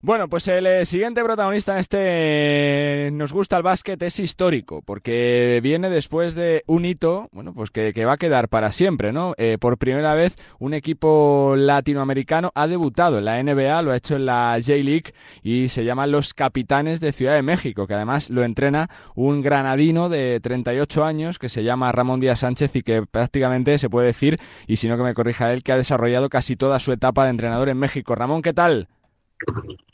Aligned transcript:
Bueno, 0.00 0.28
pues 0.28 0.46
el 0.46 0.64
eh, 0.64 0.84
siguiente 0.84 1.24
protagonista 1.24 1.72
en 1.72 1.78
este 1.80 3.10
Nos 3.12 3.32
gusta 3.32 3.56
el 3.56 3.64
básquet 3.64 4.00
es 4.00 4.20
histórico, 4.20 4.80
porque 4.80 5.58
viene 5.60 5.90
después 5.90 6.36
de 6.36 6.62
un 6.68 6.84
hito, 6.84 7.28
bueno, 7.32 7.52
pues 7.52 7.72
que, 7.72 7.92
va 8.04 8.12
a 8.12 8.16
quedar 8.16 8.48
para 8.48 8.70
siempre, 8.70 9.12
¿no? 9.12 9.34
Eh, 9.38 9.58
por 9.60 9.76
primera 9.76 10.14
vez 10.14 10.36
un 10.60 10.72
equipo 10.72 11.54
latinoamericano 11.56 12.52
ha 12.54 12.68
debutado 12.68 13.18
en 13.18 13.24
la 13.24 13.42
NBA, 13.42 13.82
lo 13.82 13.90
ha 13.90 13.96
hecho 13.96 14.14
en 14.14 14.26
la 14.26 14.56
J-League 14.64 15.14
y 15.42 15.68
se 15.68 15.84
llama 15.84 16.06
Los 16.06 16.32
Capitanes 16.32 17.00
de 17.00 17.10
Ciudad 17.10 17.34
de 17.34 17.42
México, 17.42 17.88
que 17.88 17.94
además 17.94 18.30
lo 18.30 18.44
entrena 18.44 18.88
un 19.16 19.42
granadino 19.42 20.08
de 20.08 20.38
38 20.40 21.04
años 21.04 21.40
que 21.40 21.48
se 21.48 21.64
llama 21.64 21.90
Ramón 21.90 22.20
Díaz 22.20 22.38
Sánchez 22.38 22.76
y 22.76 22.82
que 22.82 23.04
prácticamente 23.04 23.76
se 23.78 23.90
puede 23.90 24.06
decir, 24.06 24.38
y 24.68 24.76
si 24.76 24.86
no 24.86 24.96
que 24.96 25.02
me 25.02 25.14
corrija 25.14 25.52
él, 25.52 25.64
que 25.64 25.72
ha 25.72 25.76
desarrollado 25.76 26.28
casi 26.28 26.54
toda 26.54 26.78
su 26.78 26.92
etapa 26.92 27.24
de 27.24 27.30
entrenador 27.30 27.68
en 27.68 27.78
México. 27.78 28.14
Ramón, 28.14 28.42
¿qué 28.42 28.52
tal? 28.52 28.86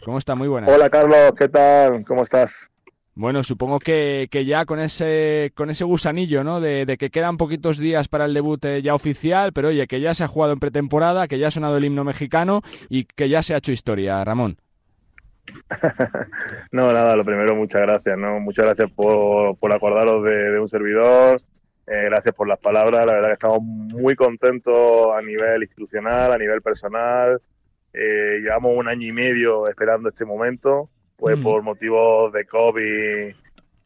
¿Cómo 0.04 0.18
está? 0.18 0.34
Muy 0.34 0.48
buena. 0.48 0.68
Hola 0.68 0.90
Carlos, 0.90 1.32
¿qué 1.36 1.48
tal? 1.48 2.04
¿Cómo 2.04 2.22
estás? 2.22 2.71
Bueno, 3.16 3.44
supongo 3.44 3.79
que, 3.79 4.29
ya 4.44 4.67
con 4.67 4.80
ese, 4.80 5.53
con 5.54 5.70
ese 5.70 5.84
gusanillo, 5.84 6.43
¿no? 6.43 6.61
De, 6.61 6.96
que 6.98 7.11
quedan 7.11 7.36
poquitos 7.36 7.79
días 7.79 8.08
para 8.08 8.25
el 8.25 8.34
debut 8.34 8.64
eh, 8.64 8.82
ya 8.82 8.94
oficial, 8.94 9.53
pero 9.53 9.68
oye, 9.68 9.86
que 9.86 10.00
ya 10.00 10.14
se 10.14 10.25
ha 10.25 10.29
jugado 10.29 10.53
en 10.53 10.58
pretemporada, 10.58 11.29
que 11.29 11.39
ya 11.39 11.48
ha 11.48 11.53
sonado 11.53 11.76
el 11.76 11.84
himno 11.84 12.03
mexicano 12.03 12.62
y 12.89 13.04
que 13.04 13.29
ya 13.29 13.44
se 13.44 13.54
ha 13.54 13.58
hecho 13.58 13.70
historia, 13.70 14.25
Ramón. 14.25 14.57
no, 16.72 16.92
nada, 16.92 17.14
lo 17.14 17.25
primero, 17.25 17.54
muchas 17.54 17.82
gracias, 17.82 18.18
¿no? 18.18 18.40
Muchas 18.40 18.64
gracias 18.64 18.90
por, 18.90 19.56
por 19.58 19.72
acordaros 19.72 20.25
de, 20.25 20.58
un 20.58 20.68
servidor, 20.68 21.40
eh, 21.86 22.06
gracias 22.06 22.34
por 22.34 22.48
las 22.48 22.58
palabras, 22.58 23.06
la 23.06 23.12
verdad 23.12 23.29
que 23.29 23.34
estamos 23.34 23.61
muy 23.62 24.17
contentos 24.17 25.11
a 25.17 25.22
nivel 25.22 25.62
institucional, 25.62 26.32
a 26.32 26.39
nivel 26.39 26.62
personal, 26.62 27.40
eh, 27.94 28.40
llevamos 28.43 28.76
un 28.76 28.89
año 28.89 29.07
y 29.07 29.12
medio 29.12 29.68
esperando 29.68 30.08
este 30.08 30.25
momento, 30.25 30.90
pues 31.16 31.39
mm. 31.39 31.43
por 31.43 31.62
motivos 31.62 32.33
de 32.33 32.44
COVID, 32.44 33.34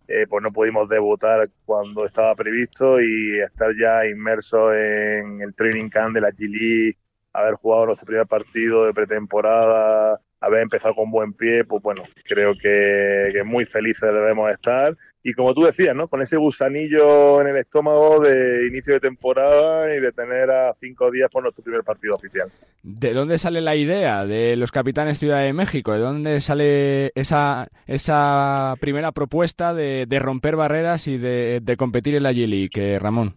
eh, 0.08 0.26
pues 0.26 0.42
no 0.42 0.50
pudimos 0.50 0.88
debutar 0.88 1.46
cuando 1.66 2.06
estaba 2.06 2.34
previsto 2.34 3.00
y 3.00 3.38
estar 3.38 3.76
ya 3.78 4.06
inmerso 4.06 4.72
en 4.72 5.42
el 5.42 5.54
training 5.54 5.90
camp 5.90 6.14
de 6.14 6.22
la 6.22 6.30
G 6.30 6.96
haber 7.34 7.54
jugado 7.54 7.86
nuestro 7.86 8.06
primer 8.06 8.26
partido 8.26 8.86
de 8.86 8.94
pretemporada, 8.94 10.18
haber 10.40 10.62
empezado 10.62 10.94
con 10.94 11.10
buen 11.10 11.32
pie, 11.32 11.64
pues 11.64 11.82
bueno, 11.82 12.04
creo 12.24 12.54
que, 12.54 13.30
que 13.32 13.42
muy 13.44 13.66
felices 13.66 14.12
debemos 14.12 14.50
estar 14.50 14.96
y 15.28 15.34
como 15.34 15.52
tú 15.52 15.62
decías, 15.62 15.94
¿no? 15.94 16.08
Con 16.08 16.22
ese 16.22 16.36
gusanillo 16.36 17.40
en 17.40 17.48
el 17.48 17.56
estómago 17.56 18.20
de 18.20 18.66
inicio 18.66 18.94
de 18.94 19.00
temporada 19.00 19.94
y 19.94 20.00
de 20.00 20.12
tener 20.12 20.50
a 20.50 20.74
cinco 20.80 21.10
días 21.10 21.30
por 21.30 21.42
nuestro 21.42 21.62
primer 21.62 21.82
partido 21.82 22.14
oficial. 22.14 22.50
¿De 22.82 23.12
dónde 23.12 23.38
sale 23.38 23.60
la 23.60 23.76
idea 23.76 24.24
de 24.24 24.56
los 24.56 24.70
capitanes 24.70 25.18
Ciudad 25.18 25.42
de 25.42 25.52
México? 25.52 25.92
¿De 25.92 25.98
dónde 25.98 26.40
sale 26.40 27.12
esa, 27.14 27.68
esa 27.86 28.74
primera 28.80 29.12
propuesta 29.12 29.74
de, 29.74 30.06
romper 30.18 30.56
barreras 30.56 31.08
y 31.08 31.18
de, 31.18 31.76
competir 31.76 32.14
en 32.14 32.22
la 32.22 32.32
G-League, 32.32 32.98
Ramón? 32.98 33.34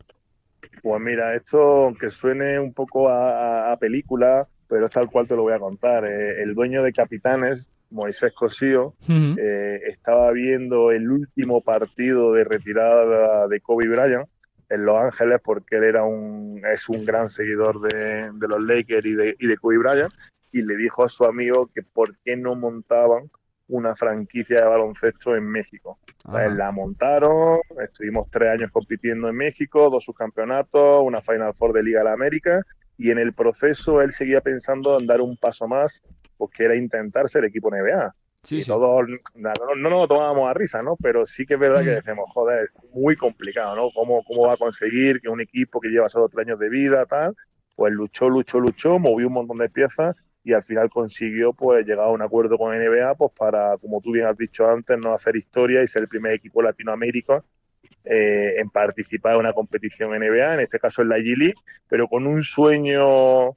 Pues 0.81 1.01
mira, 1.01 1.35
esto, 1.35 1.85
aunque 1.85 2.09
suene 2.09 2.59
un 2.59 2.73
poco 2.73 3.09
a, 3.09 3.75
película, 3.79 4.47
pero 4.71 4.85
es 4.85 4.91
tal 4.91 5.11
cual 5.11 5.27
te 5.27 5.35
lo 5.35 5.41
voy 5.41 5.51
a 5.51 5.59
contar. 5.59 6.05
Eh, 6.05 6.41
el 6.41 6.55
dueño 6.55 6.81
de 6.81 6.93
Capitanes 6.93 7.69
Moisés 7.89 8.31
Cosío, 8.31 8.93
eh, 9.09 9.81
estaba 9.85 10.31
viendo 10.31 10.91
el 10.91 11.11
último 11.11 11.59
partido 11.59 12.31
de 12.31 12.45
retirada 12.45 13.49
de 13.49 13.59
Kobe 13.59 13.89
Bryant 13.89 14.29
en 14.69 14.85
Los 14.85 14.95
Ángeles 14.95 15.41
porque 15.43 15.75
él 15.75 15.83
era 15.83 16.05
un, 16.05 16.61
es 16.71 16.87
un 16.87 17.03
gran 17.03 17.29
seguidor 17.29 17.81
de, 17.81 18.31
los 18.47 18.61
Lakers 18.61 19.05
y 19.05 19.13
de, 19.13 19.35
y 19.37 19.45
de 19.45 19.57
Kobe 19.57 19.77
Bryant 19.77 20.13
y 20.53 20.61
le 20.61 20.77
dijo 20.77 21.03
a 21.03 21.09
su 21.09 21.25
amigo 21.25 21.69
que 21.75 21.83
por 21.83 22.15
qué 22.23 22.37
no 22.37 22.55
montaban 22.55 23.29
una 23.67 23.93
franquicia 23.93 24.61
de 24.61 24.67
baloncesto 24.67 25.35
en 25.35 25.49
México. 25.49 25.99
la 26.31 26.71
montaron, 26.71 27.59
estuvimos 27.83 28.29
tres 28.31 28.51
años 28.51 28.71
compitiendo 28.71 29.27
en 29.27 29.35
México, 29.35 29.89
dos 29.89 30.05
subcampeonatos, 30.05 31.03
una 31.03 31.19
Final 31.19 31.53
Four 31.55 31.73
de 31.73 31.83
Liga 31.83 31.99
de 31.99 32.05
la 32.05 32.13
América, 32.13 32.65
y 33.01 33.09
en 33.09 33.17
el 33.17 33.33
proceso 33.33 33.99
él 34.01 34.11
seguía 34.11 34.41
pensando 34.41 34.99
en 34.99 35.07
dar 35.07 35.21
un 35.21 35.35
paso 35.35 35.67
más 35.67 36.03
pues 36.37 36.51
que 36.55 36.65
era 36.65 36.75
intentar 36.75 37.27
ser 37.27 37.43
equipo 37.45 37.71
NBA. 37.71 38.13
Sí, 38.43 38.63
Todos, 38.63 39.07
no, 39.35 39.51
no, 39.75 39.89
nos 39.89 40.07
tomábamos 40.07 40.49
a 40.49 40.53
risa, 40.53 40.83
¿no? 40.83 40.95
Pero 41.01 41.25
sí 41.25 41.45
que 41.45 41.55
es 41.55 41.59
verdad 41.59 41.83
que 41.83 41.91
mm. 41.91 41.95
decimos, 41.95 42.29
joder, 42.31 42.65
es 42.65 42.93
muy 42.93 43.15
complicado, 43.15 43.75
¿no? 43.75 43.89
¿Cómo, 43.91 44.23
¿Cómo 44.23 44.47
va 44.47 44.53
a 44.53 44.57
conseguir 44.57 45.19
que 45.19 45.29
un 45.29 45.41
equipo 45.41 45.79
que 45.79 45.89
lleva 45.89 46.09
solo 46.09 46.29
tres 46.29 46.47
años 46.47 46.59
de 46.59 46.69
vida, 46.69 47.05
tal, 47.07 47.35
pues 47.75 47.91
luchó, 47.91 48.29
luchó, 48.29 48.59
luchó, 48.59 48.99
movió 48.99 49.27
un 49.27 49.33
montón 49.33 49.57
de 49.57 49.69
piezas 49.69 50.15
y 50.43 50.53
al 50.53 50.63
final 50.63 50.89
consiguió 50.91 51.53
pues 51.53 51.85
llegar 51.85 52.05
a 52.05 52.11
un 52.11 52.21
acuerdo 52.21 52.57
con 52.57 52.75
NBA 52.75 53.15
pues 53.15 53.31
para, 53.35 53.77
como 53.79 53.99
tú 54.01 54.11
bien 54.11 54.27
has 54.27 54.37
dicho 54.37 54.67
antes, 54.67 54.97
no 54.99 55.13
hacer 55.13 55.35
historia 55.35 55.81
y 55.81 55.87
ser 55.87 56.03
el 56.03 56.07
primer 56.07 56.33
equipo 56.33 56.61
latinoamérica 56.61 57.43
eh, 58.05 58.55
en 58.57 58.69
participar 58.69 59.33
en 59.33 59.39
una 59.39 59.53
competición 59.53 60.11
NBA, 60.11 60.55
en 60.55 60.59
este 60.61 60.79
caso 60.79 61.01
en 61.01 61.09
la 61.09 61.17
G 61.17 61.35
League, 61.37 61.55
pero 61.87 62.07
con 62.07 62.27
un 62.27 62.43
sueño 62.43 63.55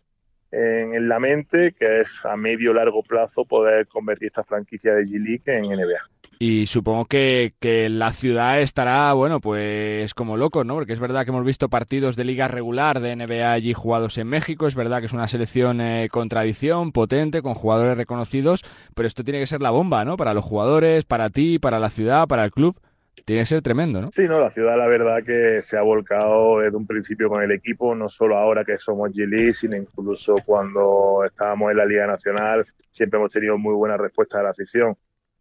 en, 0.55 1.09
la 1.09 1.19
mente, 1.19 1.73
que 1.73 2.01
es 2.01 2.21
a 2.25 2.37
medio 2.37 2.73
largo 2.73 3.03
plazo 3.03 3.45
poder 3.45 3.87
convertir 3.89 4.29
esta 4.29 4.45
franquicia 4.45 4.95
de 4.95 5.05
G-League 5.05 5.43
en 5.47 5.63
NBA. 5.63 6.11
Y 6.41 6.67
supongo 6.67 7.05
que, 7.05 7.53
la 7.91 8.13
ciudad 8.13 8.61
estará, 8.61 9.13
bueno, 9.13 9.41
pues 9.41 10.15
como 10.15 10.37
loco, 10.37 10.65
¿no? 10.65 10.75
Porque 10.75 10.93
es 10.93 11.01
verdad 11.01 11.25
que 11.25 11.31
hemos 11.31 11.45
visto 11.45 11.69
partidos 11.69 12.17
de 12.17 12.25
liga 12.25 12.49
regular 12.49 13.01
de 13.01 13.15
NBA 13.15 13.53
allí 13.53 13.73
jugados 13.73 14.19
en 14.19 14.29
México, 14.29 14.67
es 14.67 14.75
verdad 14.75 15.01
que 15.01 15.07
es 15.07 15.13
una 15.13 15.29
selección 15.29 15.81
eh, 15.81 16.09
con 16.11 16.29
tradición, 16.29 16.93
potente, 16.93 17.41
con 17.41 17.55
jugadores 17.55 17.97
reconocidos, 17.97 18.65
pero 18.95 19.07
esto 19.07 19.23
tiene 19.23 19.41
que 19.41 19.47
ser 19.47 19.63
la 19.63 19.71
bomba, 19.71 20.05
¿no? 20.05 20.17
Para 20.17 20.35
los 20.35 20.45
jugadores, 20.45 21.05
para 21.05 21.31
ti, 21.31 21.59
para 21.59 21.79
la 21.79 21.91
ciudad, 21.91 22.27
para 22.27 22.45
el 22.45 22.51
club. 22.51 22.77
Tiene 23.25 23.43
que 23.43 23.47
ser 23.47 23.63
tremendo, 23.63 24.01
¿no? 24.01 24.11
Sí, 24.13 24.23
no, 24.23 24.41
la 24.41 24.51
ciudad 24.51 24.77
la 24.77 24.87
verdad 24.87 25.23
que 25.25 25.63
se 25.63 25.79
ha 25.79 25.83
volcado 25.83 26.61
desde 26.61 26.77
un 26.77 26.87
principio 26.87 27.29
con 27.29 27.43
el 27.43 27.53
equipo, 27.53 27.95
no 27.95 28.09
solo 28.09 28.37
ahora 28.37 28.65
que 28.65 28.77
somos 28.77 29.11
G 29.11 29.53
sino 29.53 29.77
incluso 29.77 30.35
cuando 30.45 31.23
estábamos 31.25 31.71
en 31.71 31.79
la 31.79 31.87
Liga 31.87 32.07
Nacional, 32.07 32.65
siempre 32.91 33.19
hemos 33.19 33.31
tenido 33.31 33.57
muy 33.57 33.75
buena 33.75 33.97
respuesta 33.97 34.39
de 34.39 34.45
la 34.45 34.51
afición. 34.51 34.97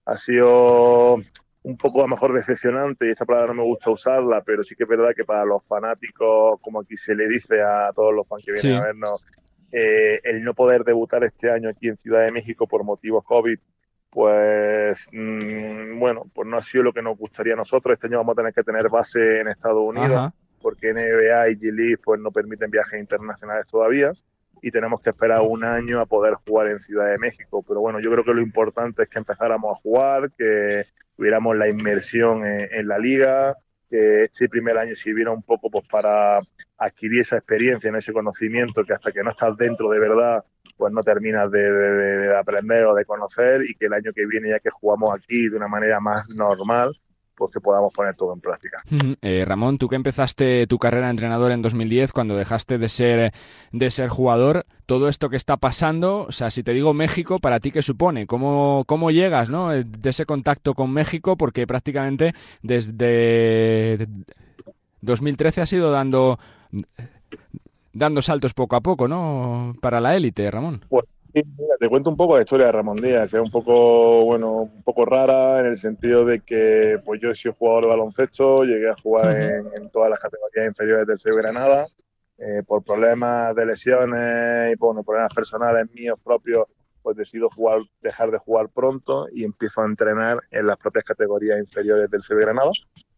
Ha 0.06 0.18
sido 0.18 1.18
un 1.64 1.78
poco 1.78 2.00
a 2.00 2.04
lo 2.04 2.10
mejor 2.10 2.34
decepcionante, 2.34 3.08
y 3.08 3.12
esta 3.12 3.26
palabra 3.26 3.54
no 3.54 3.64
me 3.64 3.64
gusta 3.64 3.90
usarla, 3.90 4.42
pero 4.42 4.64
sí 4.64 4.76
que 4.76 4.84
es 4.84 4.90
verdad 4.90 5.12
que 5.16 5.24
para 5.24 5.46
los 5.46 5.66
fanáticos, 5.66 6.60
como 6.62 6.82
aquí 6.82 6.98
se 6.98 7.16
le 7.16 7.28
dice 7.28 7.62
a 7.62 7.92
todos 7.94 8.14
los 8.14 8.28
fans 8.28 8.44
que 8.46 8.52
vienen 8.52 8.82
a 8.82 8.86
vernos, 8.86 9.22
eh, 9.72 10.20
el 10.24 10.44
no 10.44 10.54
poder 10.54 10.84
debutar 10.84 11.24
este 11.24 11.50
año 11.50 11.70
aquí 11.70 11.88
en 11.88 11.98
Ciudad 11.98 12.26
de 12.26 12.32
México 12.32 12.68
por 12.68 12.84
motivos 12.84 13.24
COVID 13.24 13.58
pues 14.14 15.08
mm, 15.12 15.98
bueno, 15.98 16.24
pues 16.34 16.48
no 16.48 16.58
ha 16.58 16.62
sido 16.62 16.84
lo 16.84 16.94
que 16.94 17.02
nos 17.02 17.18
gustaría 17.18 17.54
a 17.54 17.58
nosotros. 17.58 17.94
Este 17.94 18.08
año 18.08 18.20
vamos 18.20 18.34
a 18.34 18.42
tener 18.42 18.54
que 18.54 18.64
tener 18.64 18.88
base 18.90 19.40
en 19.40 19.48
Estados 19.48 19.82
Unidos, 19.82 20.32
porque 20.62 20.94
NBA 20.94 21.50
y 21.50 21.56
G-League 21.56 21.98
pues, 21.98 22.20
no 22.20 22.32
permiten 22.32 22.70
viajes 22.70 23.00
internacionales 23.00 23.66
todavía 23.68 24.12
y 24.62 24.72
tenemos 24.72 25.02
que 25.02 25.10
esperar 25.10 25.42
un 25.42 25.66
año 25.66 26.00
a 26.00 26.06
poder 26.06 26.36
jugar 26.36 26.68
en 26.68 26.80
Ciudad 26.80 27.08
de 27.08 27.18
México. 27.18 27.66
Pero 27.68 27.82
bueno, 27.82 28.00
yo 28.00 28.10
creo 28.12 28.24
que 28.24 28.34
lo 28.34 28.42
importante 28.42 29.04
es 29.04 29.10
que 29.10 29.20
empezáramos 29.20 29.76
a 29.76 29.82
jugar, 29.82 30.32
que 30.38 30.86
tuviéramos 31.18 31.58
la 31.58 31.68
inmersión 31.68 32.46
en, 32.46 32.88
la 32.88 32.98
liga, 32.98 33.58
que 33.90 34.24
este 34.24 34.48
primer 34.48 34.78
año 34.78 34.96
sirviera 34.96 35.32
un 35.32 35.44
poco 35.44 35.70
pues 35.70 35.86
para 35.90 36.40
adquirir 36.78 37.22
esa 37.22 37.38
experiencia, 37.38 37.90
en 37.90 37.98
ese 37.98 38.14
conocimiento 38.14 38.86
que 38.86 38.94
hasta 38.94 39.12
que 39.12 39.22
no 39.22 39.32
estás 39.32 39.58
dentro 39.58 39.90
de 39.90 40.00
verdad 40.00 40.46
pues 40.84 40.92
no 40.92 41.02
terminas 41.02 41.50
de, 41.50 42.36
aprender 42.38 42.84
o 42.88 42.94
de 42.94 43.06
conocer 43.06 43.62
y 43.64 43.74
que 43.76 43.86
el 43.86 43.94
año 43.94 44.12
que 44.14 44.26
viene, 44.26 44.50
ya 44.50 44.60
que 44.60 44.70
jugamos 44.70 45.12
aquí 45.16 45.48
de 45.48 45.56
una 45.56 45.70
manera 45.70 46.02
más 46.02 46.28
normal, 46.28 47.00
pues 47.36 47.54
que 47.54 47.62
podamos 47.62 47.94
poner 47.94 48.18
todo 48.18 48.34
en 48.34 48.42
práctica. 48.42 48.84
Eh, 49.22 49.46
Ramón, 49.48 49.78
tú 49.78 49.88
que 49.88 49.96
empezaste 49.96 50.68
tu 50.68 50.78
carrera 50.80 51.06
de 51.06 51.12
entrenador 51.12 51.54
en 51.54 51.62
2010, 51.62 52.12
cuando 52.12 52.36
dejaste 52.36 52.78
de 52.78 52.90
ser, 52.90 53.32
de 53.72 53.92
ser 53.92 54.10
jugador, 54.10 54.66
todo 54.86 55.08
esto 55.08 55.30
que 55.30 55.38
está 55.38 55.56
pasando, 55.56 56.26
o 56.28 56.34
sea, 56.34 56.52
si 56.52 56.64
te 56.64 56.74
digo 56.74 56.94
México, 56.94 57.40
¿para 57.40 57.62
ti 57.62 57.72
qué 57.72 57.82
supone? 57.82 58.28
¿Cómo, 58.28 58.84
cómo 58.86 59.10
llegas 59.10 59.50
¿no? 59.50 59.70
de 59.70 60.10
ese 60.10 60.26
contacto 60.26 60.74
con 60.74 60.92
México? 60.92 61.38
Porque 61.38 61.66
prácticamente 61.66 62.34
desde 62.62 64.10
2013 65.00 65.62
has 65.62 65.72
ido 65.72 65.92
dando 65.92 66.40
dando 67.94 68.22
saltos 68.22 68.54
poco 68.54 68.76
a 68.76 68.82
poco, 68.82 69.08
¿no? 69.08 69.76
Para 69.82 70.02
la 70.02 70.16
élite, 70.16 70.50
Ramón. 70.50 70.82
Pues 70.90 71.06
te 71.80 71.90
cuento 71.90 72.12
un 72.12 72.18
poco 72.18 72.36
la 72.36 72.42
historia 72.42 72.68
de 72.68 72.72
Ramón 72.72 72.98
Díaz, 72.98 73.30
que 73.30 73.38
es 73.38 73.44
un 73.44 73.50
poco, 73.50 74.26
bueno, 74.26 74.54
un 74.54 74.84
poco 74.84 75.06
rara 75.06 75.62
en 75.62 75.66
el 75.68 75.78
sentido 75.80 76.26
de 76.26 76.42
que 76.42 77.00
pues 77.04 77.20
yo 77.22 77.32
he 77.32 77.36
sido 77.36 77.56
jugador 77.56 77.84
de 77.84 77.90
baloncesto, 77.90 78.58
llegué 78.64 78.90
a 78.90 78.96
jugar 79.02 79.32
en, 79.32 79.90
todas 79.90 80.12
las 80.12 80.20
categorías 80.20 80.68
inferiores 80.68 81.08
del 81.08 81.20
CEU 81.20 81.36
Granada, 81.36 81.88
eh, 82.38 82.62
por 82.68 82.84
problemas 82.84 83.56
de 83.56 83.66
lesiones 83.66 84.74
y 84.74 84.76
bueno, 84.78 85.04
problemas 85.04 85.34
personales 85.34 85.92
míos 85.94 86.20
propios, 86.24 86.66
pues 87.02 87.18
decido 87.18 87.50
jugar, 87.50 87.80
dejar 88.02 88.30
de 88.30 88.38
jugar 88.38 88.70
pronto 88.70 89.28
y 89.32 89.44
empiezo 89.44 89.82
a 89.82 89.86
entrenar 89.86 90.40
en 90.52 90.68
las 90.68 90.78
propias 90.78 91.04
categorías 91.04 91.60
inferiores 91.60 92.12
del 92.12 92.24
CEU 92.24 92.38
Granada 92.38 92.70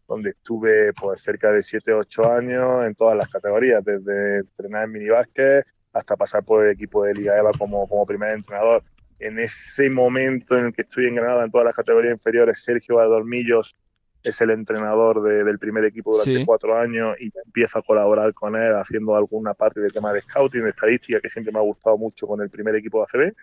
donde 0.08 0.30
estuve 0.30 0.92
pues 0.92 1.22
cerca 1.22 1.50
de 1.50 1.62
7 1.62 1.92
8 1.92 2.32
años 2.32 2.86
en 2.86 2.94
todas 2.94 3.16
las 3.16 3.28
categorías, 3.28 3.84
desde 3.84 4.38
entrenar 4.38 4.84
en 4.84 4.92
minibásquet 4.92 5.66
hasta 5.92 6.16
pasar 6.16 6.44
por 6.44 6.64
el 6.64 6.72
equipo 6.72 7.04
de 7.04 7.14
Liga 7.14 7.36
EVA 7.38 7.52
como, 7.58 7.88
como 7.88 8.06
primer 8.06 8.34
entrenador. 8.34 8.82
en 9.18 9.38
ese 9.38 9.88
momento 9.88 10.58
en 10.58 10.66
el 10.66 10.72
que 10.74 10.82
estoy 10.82 11.06
en 11.06 11.14
Granada 11.14 11.44
en 11.44 11.50
todas 11.50 11.64
las 11.64 11.74
categorías 11.74 12.12
inferiores, 12.12 12.62
Sergio 12.62 13.00
Adormillos 13.00 13.74
es 14.22 14.40
el 14.40 14.50
entrenador 14.50 15.22
del 15.22 15.58
primer 15.58 15.84
equipo 15.84 16.12
durante 16.12 16.44
cuatro 16.44 16.76
años 16.76 17.16
y 17.20 17.30
empiezo 17.44 17.78
a 17.78 17.82
colaborar 17.82 18.34
con 18.34 18.56
él 18.56 18.74
haciendo 18.74 19.14
alguna 19.14 19.54
parte 19.54 19.80
de 19.80 19.88
tema 19.88 20.12
de 20.12 20.20
scouting, 20.20 20.64
de 20.64 20.70
estadística, 20.70 21.20
que 21.20 21.30
siempre 21.30 21.52
me 21.52 21.60
ha 21.60 21.62
gustado 21.62 21.96
mucho 21.96 22.26
con 22.26 22.40
el 22.40 22.50
primer 22.50 22.74
equipo 22.74 22.98
de 22.98 23.04
ACB. 23.04 23.34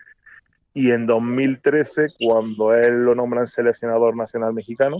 Y 0.74 0.90
en 0.90 1.06
2013, 1.06 2.06
cuando 2.20 2.74
él 2.74 3.04
lo 3.04 3.14
nombran 3.14 3.46
seleccionador 3.46 4.14
nacional 4.14 4.52
mexicano, 4.52 4.98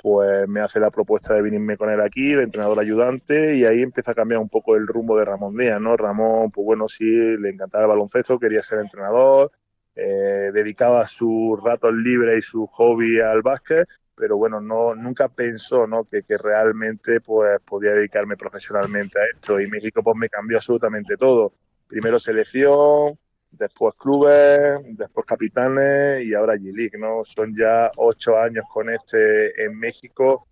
pues 0.00 0.48
me 0.48 0.60
hace 0.60 0.80
la 0.80 0.90
propuesta 0.90 1.34
de 1.34 1.42
venirme 1.42 1.76
con 1.76 1.90
él 1.90 2.00
aquí, 2.00 2.34
de 2.34 2.44
entrenador 2.44 2.78
ayudante, 2.78 3.56
y 3.56 3.64
ahí 3.64 3.82
empieza 3.82 4.12
a 4.12 4.14
cambiar 4.14 4.40
un 4.40 4.48
poco 4.48 4.76
el 4.76 4.86
rumbo 4.86 5.18
de 5.18 5.24
Ramón 5.24 5.56
Díaz, 5.56 5.80
¿no? 5.80 5.96
Ramón, 5.96 6.50
pues 6.50 6.64
bueno, 6.64 6.88
sí, 6.88 7.04
le 7.04 7.50
encantaba 7.50 7.84
el 7.84 7.90
baloncesto, 7.90 8.38
quería 8.38 8.62
ser 8.62 8.78
entrenador, 8.78 9.50
eh, 9.96 10.50
dedicaba 10.52 11.06
sus 11.06 11.60
ratos 11.62 11.92
libres 11.92 12.38
y 12.38 12.42
su 12.42 12.66
hobby 12.68 13.20
al 13.20 13.42
básquet, 13.42 13.88
pero 14.14 14.36
bueno, 14.36 14.60
no, 14.60 14.94
nunca 14.94 15.28
pensó 15.28 15.86
¿no? 15.86 16.04
que, 16.04 16.22
que, 16.22 16.38
realmente 16.38 17.20
pues, 17.20 17.60
podía 17.64 17.92
dedicarme 17.92 18.36
profesionalmente 18.36 19.18
a 19.18 19.24
esto. 19.32 19.60
Y 19.60 19.68
México 19.68 20.02
pues, 20.02 20.16
me 20.16 20.28
cambió 20.28 20.58
absolutamente 20.58 21.16
todo. 21.16 21.52
Primero 21.86 22.18
selección, 22.18 23.18
después 23.50 23.94
clubes, 23.96 24.80
después 24.96 25.26
capitanes 25.26 26.24
y 26.24 26.34
ahora 26.34 26.54
G-League. 26.54 26.98
¿no? 26.98 27.24
Son 27.24 27.54
ya 27.56 27.90
ocho 27.96 28.38
años 28.38 28.64
con 28.72 28.90
este 28.90 29.64
en 29.64 29.78
México 29.78 30.46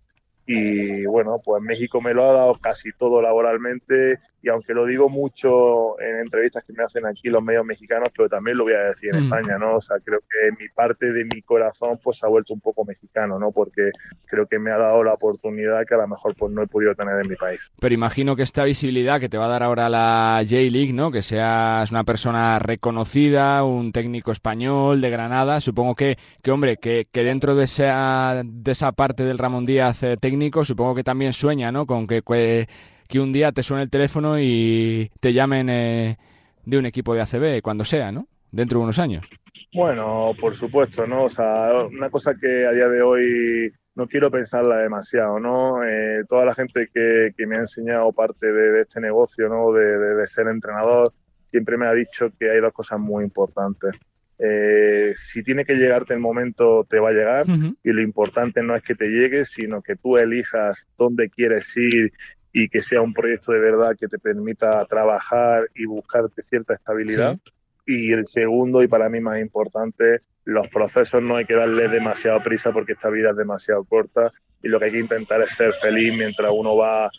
y 0.45 1.05
bueno, 1.05 1.41
pues 1.43 1.61
México 1.61 1.99
me 1.99 2.13
lo 2.13 2.23
ha 2.23 2.31
dado 2.33 2.55
casi 2.55 2.91
todo 2.93 3.21
laboralmente 3.21 4.19
y 4.41 4.49
aunque 4.49 4.73
lo 4.73 4.85
digo 4.85 5.09
mucho 5.09 5.99
en 5.99 6.19
entrevistas 6.19 6.63
que 6.65 6.73
me 6.73 6.83
hacen 6.83 7.05
aquí 7.05 7.29
los 7.29 7.43
medios 7.43 7.65
mexicanos, 7.65 8.09
pero 8.15 8.29
también 8.29 8.57
lo 8.57 8.65
voy 8.65 8.73
a 8.73 8.89
decir 8.89 9.09
en 9.13 9.21
mm. 9.21 9.23
España, 9.23 9.57
¿no? 9.57 9.77
O 9.77 9.81
sea, 9.81 9.97
creo 10.03 10.19
que 10.19 10.51
mi 10.61 10.69
parte 10.69 11.11
de 11.11 11.25
mi 11.25 11.41
corazón 11.41 11.99
pues 12.03 12.23
ha 12.23 12.27
vuelto 12.27 12.53
un 12.53 12.59
poco 12.59 12.85
mexicano, 12.85 13.39
¿no? 13.39 13.51
Porque 13.51 13.91
creo 14.25 14.45
que 14.45 14.59
me 14.59 14.71
ha 14.71 14.77
dado 14.77 15.03
la 15.03 15.13
oportunidad 15.13 15.85
que 15.87 15.95
a 15.95 15.97
lo 15.97 16.07
mejor 16.07 16.35
pues 16.37 16.51
no 16.51 16.61
he 16.61 16.67
podido 16.67 16.93
tener 16.93 17.19
en 17.19 17.29
mi 17.29 17.35
país. 17.35 17.71
Pero 17.79 17.93
imagino 17.93 18.35
que 18.35 18.43
esta 18.43 18.63
visibilidad 18.63 19.19
que 19.19 19.29
te 19.29 19.37
va 19.37 19.45
a 19.45 19.49
dar 19.49 19.63
ahora 19.63 19.89
la 19.89 20.41
J-League, 20.43 20.93
¿no? 20.93 21.11
Que 21.11 21.21
seas 21.21 21.89
una 21.91 22.03
persona 22.03 22.59
reconocida, 22.59 23.63
un 23.63 23.91
técnico 23.91 24.31
español 24.31 25.01
de 25.01 25.09
Granada, 25.09 25.61
supongo 25.61 25.95
que, 25.95 26.17
que 26.43 26.51
hombre, 26.51 26.77
que, 26.77 27.07
que 27.11 27.23
dentro 27.23 27.55
de 27.55 27.63
esa, 27.63 28.43
de 28.45 28.71
esa 28.71 28.91
parte 28.91 29.23
del 29.23 29.37
Ramón 29.37 29.65
Díaz 29.65 30.03
eh, 30.03 30.17
técnico, 30.17 30.63
supongo 30.65 30.93
que 30.93 31.03
también 31.03 31.33
sueña, 31.33 31.71
¿no? 31.71 31.85
Con 31.85 32.05
que 32.05 32.17
que 32.21 32.67
un 33.15 33.31
día 33.33 33.51
te 33.51 33.63
suene 33.63 33.83
el 33.83 33.89
teléfono 33.89 34.39
y 34.39 35.09
te 35.19 35.33
llamen 35.33 35.69
eh, 35.69 36.17
de 36.65 36.77
un 36.77 36.85
equipo 36.85 37.13
de 37.13 37.21
ACB, 37.21 37.61
cuando 37.61 37.85
sea, 37.85 38.11
¿no? 38.11 38.27
Dentro 38.51 38.79
de 38.79 38.83
unos 38.83 38.99
años. 38.99 39.25
Bueno, 39.73 40.31
por 40.39 40.55
supuesto, 40.55 41.05
¿no? 41.05 41.25
O 41.25 41.29
sea, 41.29 41.71
una 41.89 42.09
cosa 42.09 42.33
que 42.39 42.65
a 42.65 42.71
día 42.71 42.87
de 42.87 43.01
hoy 43.01 43.71
no 43.95 44.07
quiero 44.07 44.29
pensarla 44.29 44.77
demasiado, 44.77 45.39
¿no? 45.39 45.83
Eh, 45.83 46.23
toda 46.29 46.45
la 46.45 46.53
gente 46.53 46.87
que, 46.93 47.45
me 47.45 47.57
ha 47.57 47.61
enseñado 47.61 48.11
parte 48.11 48.51
de, 48.51 48.81
este 48.81 49.01
negocio, 49.01 49.49
¿no? 49.49 49.71
De, 49.71 50.25
ser 50.27 50.47
entrenador, 50.47 51.13
siempre 51.47 51.77
me 51.77 51.87
ha 51.87 51.93
dicho 51.93 52.27
que 52.39 52.51
hay 52.51 52.59
dos 52.59 52.73
cosas 52.73 52.99
muy 52.99 53.23
importantes. 53.23 53.95
Eh, 54.39 55.13
si 55.15 55.41
tiene 55.41 55.65
que 55.65 55.73
llegarte 55.73 56.13
el 56.13 56.19
momento, 56.19 56.85
te 56.87 56.99
va 56.99 57.09
a 57.09 57.13
llegar. 57.13 57.45
Y 57.83 57.91
lo 57.91 58.01
importante 58.01 58.61
no 58.61 58.75
es 58.75 58.83
que 58.83 58.93
te 58.93 59.07
llegue, 59.07 59.45
sino 59.45 59.81
que 59.81 59.95
tú 59.95 60.17
elijas 60.17 60.87
dónde 60.97 61.29
quieres 61.29 61.75
ir 61.75 62.11
y 62.59 62.69
que 62.69 62.81
sea 62.81 63.01
un 63.01 63.13
proyecto 63.13 63.51
de 63.51 63.59
verdad 63.59 63.95
que 63.95 64.07
te 64.07 64.17
permita 64.17 64.83
trabajar 64.85 65.69
y 65.75 65.85
buscarte 65.85 66.41
cierta 66.41 66.73
estabilidad. 66.73 67.37
Y 67.85 68.11
el 68.11 68.25
segundo, 68.25 68.81
y 68.81 68.87
para 68.87 69.09
mí 69.09 69.19
más 69.19 69.39
importante, 69.39 70.21
los 70.43 70.67
procesos 70.67 71.21
no 71.21 71.35
hay 71.35 71.45
que 71.45 71.53
darle 71.53 71.87
demasiado 71.87 72.41
prisa 72.41 72.71
porque 72.71 72.93
esta 72.93 73.11
vida 73.11 73.29
es 73.29 73.37
demasiado 73.37 73.83
corta 73.83 74.31
y 74.63 74.69
lo 74.69 74.79
que 74.79 74.85
hay 74.85 74.91
que 74.93 74.99
intentar 74.99 75.39
es 75.43 75.51
ser 75.51 75.71
feliz 75.73 76.11
mientras 76.17 76.51
uno 76.51 76.75
va 76.75 77.11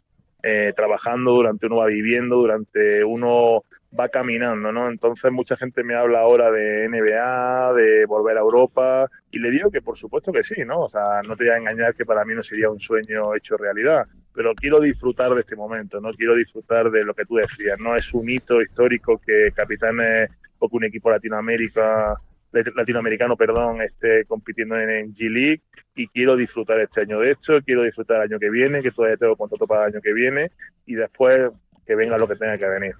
eh, 0.43 0.73
trabajando, 0.75 1.31
durante 1.31 1.67
uno 1.67 1.77
va 1.77 1.87
viviendo, 1.87 2.35
durante 2.39 3.05
uno 3.05 3.63
va 3.99 4.09
caminando, 4.09 4.73
¿no? 4.73 4.91
Entonces 4.91 5.31
mucha 5.33 5.57
gente 5.57 5.83
me 5.83 5.95
habla 5.95 6.21
ahora 6.21 6.51
de 6.51 6.89
NBA, 6.89 7.73
de 7.75 8.07
volver 8.07 8.37
a 8.37 8.41
Europa, 8.41 9.11
y 9.31 9.39
le 9.39 9.51
digo 9.51 9.71
que 9.71 9.81
por 9.81 9.97
supuesto 9.97 10.33
que 10.33 10.43
sí, 10.43 10.63
¿no? 10.65 10.81
O 10.81 10.89
sea, 10.89 11.23
no 11.27 11.37
te 11.37 11.45
voy 11.45 11.53
a 11.53 11.59
engañar 11.59 11.95
que 11.95 12.05
para 12.05 12.25
mí 12.25 12.35
no 12.35 12.43
sería 12.43 12.71
un 12.71 12.81
sueño 12.81 13.35
hecho 13.35 13.57
realidad, 13.57 14.07
pero 14.35 14.55
quiero 14.55 14.81
disfrutar 14.81 15.35
de 15.35 15.41
este 15.41 15.57
momento, 15.57 16.01
¿no? 16.01 16.13
Quiero 16.13 16.35
disfrutar 16.35 16.91
de 16.91 17.05
lo 17.05 17.15
que 17.15 17.25
tú 17.25 17.37
decías, 17.37 17.79
¿no? 17.79 17.97
Es 17.97 18.13
un 18.13 18.29
hito 18.29 18.61
histórico 18.61 19.19
que 19.19 19.51
capitanes 19.55 20.31
o 20.59 20.69
que 20.69 20.77
un 20.77 20.85
equipo 20.85 21.11
Latinoamérica 21.11 22.19
latinoamericano, 22.51 23.37
perdón, 23.37 23.83
esté 23.83 24.25
compitiendo 24.25 24.79
en, 24.79 25.15
G 25.15 25.31
League 25.31 25.63
y 25.95 26.09
quiero 26.09 26.37
disfrutar 26.37 26.81
este 26.81 27.03
año 27.03 27.21
de 27.21 27.33
esto, 27.33 27.61
quiero 27.63 27.83
disfrutar 27.83 28.19
el 28.19 28.23
año 28.23 28.39
que 28.39 28.51
viene, 28.51 28.83
que 28.83 28.91
todavía 28.91 29.17
tengo 29.17 29.37
contrato 29.37 29.67
para 29.67 29.83
el 29.83 29.95
año 29.95 30.01
que 30.01 30.13
viene 30.13 30.51
y 30.87 30.95
después 30.95 31.51
que 31.87 31.95
venga 31.95 32.17
lo 32.17 32.27
que 32.27 32.37
tenga 32.37 32.57
que 32.57 32.67
venir. 32.67 32.95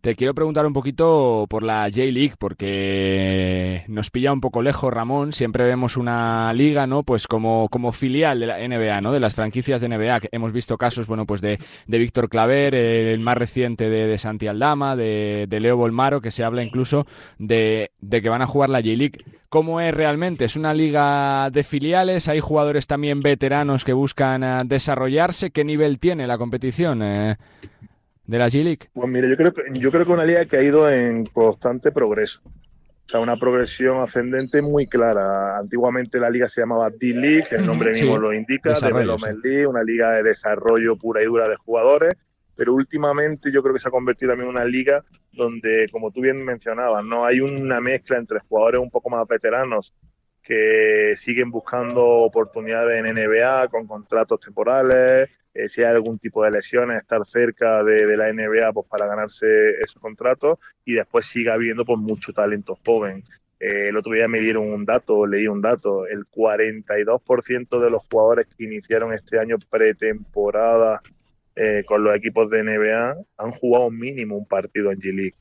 Te 0.00 0.16
quiero 0.16 0.34
preguntar 0.34 0.64
un 0.64 0.72
poquito 0.72 1.44
por 1.50 1.62
la 1.62 1.82
J-League, 1.92 2.32
porque 2.38 3.84
nos 3.86 4.10
pilla 4.10 4.32
un 4.32 4.40
poco 4.40 4.62
lejos, 4.62 4.90
Ramón. 4.90 5.34
Siempre 5.34 5.64
vemos 5.64 5.98
una 5.98 6.50
liga, 6.54 6.86
¿no? 6.86 7.02
Pues 7.02 7.26
como, 7.26 7.68
como 7.68 7.92
filial 7.92 8.40
de 8.40 8.46
la 8.46 8.56
NBA, 8.66 9.02
¿no? 9.02 9.12
De 9.12 9.20
las 9.20 9.34
franquicias 9.34 9.82
de 9.82 9.90
NBA. 9.90 10.20
Hemos 10.32 10.54
visto 10.54 10.78
casos, 10.78 11.06
bueno, 11.06 11.26
pues 11.26 11.42
de, 11.42 11.58
de 11.86 11.98
Víctor 11.98 12.30
Claver, 12.30 12.74
el 12.74 13.20
más 13.20 13.36
reciente 13.36 13.90
de, 13.90 14.06
de 14.06 14.16
Santi 14.16 14.46
Aldama, 14.46 14.96
de, 14.96 15.44
de, 15.46 15.60
Leo 15.60 15.76
Bolmaro, 15.76 16.22
que 16.22 16.30
se 16.30 16.44
habla 16.44 16.62
incluso 16.62 17.06
de, 17.38 17.90
de 18.00 18.22
que 18.22 18.30
van 18.30 18.40
a 18.40 18.46
jugar 18.46 18.70
la 18.70 18.78
J-League. 18.78 19.22
¿Cómo 19.50 19.82
es 19.82 19.92
realmente? 19.92 20.46
¿Es 20.46 20.56
una 20.56 20.72
liga 20.72 21.50
de 21.50 21.62
filiales? 21.62 22.26
¿Hay 22.28 22.40
jugadores 22.40 22.86
también 22.86 23.20
veteranos 23.20 23.84
que 23.84 23.92
buscan 23.92 24.44
eh, 24.44 24.62
desarrollarse? 24.64 25.50
¿Qué 25.50 25.62
nivel 25.62 25.98
tiene 25.98 26.26
la 26.26 26.38
competición? 26.38 27.02
Eh, 27.02 27.36
de 28.30 28.38
la 28.38 28.48
G-League? 28.48 28.90
Pues 28.92 29.08
mire, 29.10 29.28
yo 29.28 29.36
creo, 29.36 29.52
que, 29.52 29.62
yo 29.72 29.90
creo 29.90 30.06
que 30.06 30.12
una 30.12 30.24
liga 30.24 30.44
que 30.44 30.56
ha 30.56 30.62
ido 30.62 30.88
en 30.88 31.26
constante 31.26 31.90
progreso. 31.90 32.40
O 32.44 33.08
sea, 33.10 33.18
una 33.18 33.36
progresión 33.36 34.00
ascendente 34.00 34.62
muy 34.62 34.86
clara. 34.86 35.58
Antiguamente 35.58 36.20
la 36.20 36.30
liga 36.30 36.46
se 36.46 36.60
llamaba 36.60 36.90
D-League, 36.90 37.48
el 37.50 37.66
nombre 37.66 37.90
mismo 37.90 38.16
lo 38.18 38.32
indica, 38.32 38.74
Development 38.74 39.44
League, 39.44 39.66
una 39.66 39.82
liga 39.82 40.12
de 40.12 40.22
desarrollo 40.22 40.96
pura 40.96 41.20
y 41.20 41.24
dura 41.24 41.48
de 41.48 41.56
jugadores. 41.56 42.14
Pero 42.54 42.74
últimamente 42.74 43.50
yo 43.50 43.62
creo 43.62 43.74
que 43.74 43.80
se 43.80 43.88
ha 43.88 43.90
convertido 43.90 44.30
también 44.30 44.50
en 44.50 44.54
una 44.54 44.64
liga 44.64 45.02
donde, 45.32 45.88
como 45.90 46.12
tú 46.12 46.20
bien 46.20 46.44
mencionabas, 46.44 47.04
no 47.04 47.24
hay 47.24 47.40
una 47.40 47.80
mezcla 47.80 48.16
entre 48.16 48.38
jugadores 48.40 48.80
un 48.80 48.90
poco 48.90 49.10
más 49.10 49.26
veteranos 49.26 49.92
que 50.40 51.14
siguen 51.16 51.50
buscando 51.50 52.04
oportunidades 52.04 53.04
en 53.04 53.12
NBA 53.12 53.68
con 53.68 53.88
contratos 53.88 54.38
temporales, 54.38 55.28
eh, 55.54 55.68
si 55.68 55.82
hay 55.82 55.88
algún 55.88 56.18
tipo 56.18 56.44
de 56.44 56.52
lesiones, 56.52 57.00
estar 57.00 57.26
cerca 57.26 57.82
de, 57.82 58.16
la 58.16 58.32
NBA 58.32 58.72
pues, 58.72 58.86
para 58.88 59.06
ganarse 59.06 59.46
esos 59.80 60.00
contratos 60.00 60.58
y 60.84 60.94
después 60.94 61.26
siga 61.26 61.54
habiendo 61.54 61.84
pues, 61.84 61.98
mucho 61.98 62.32
talento 62.32 62.78
joven. 62.84 63.24
Eh, 63.58 63.88
el 63.88 63.96
otro 63.96 64.12
día 64.12 64.28
me 64.28 64.40
dieron 64.40 64.72
un 64.72 64.84
dato, 64.84 65.26
leí 65.26 65.46
un 65.46 65.60
dato, 65.60 66.06
el 66.06 66.26
42% 66.26 67.80
de 67.80 67.90
los 67.90 68.02
jugadores 68.10 68.46
que 68.56 68.64
iniciaron 68.64 69.12
este 69.12 69.38
año 69.38 69.56
pretemporada 69.68 71.02
eh, 71.56 71.84
con 71.86 72.02
los 72.02 72.14
equipos 72.14 72.48
de 72.48 72.62
NBA 72.62 73.16
han 73.36 73.50
jugado 73.50 73.90
mínimo 73.90 74.36
un 74.36 74.46
partido 74.46 74.92
en 74.92 74.98
G-League. 74.98 75.34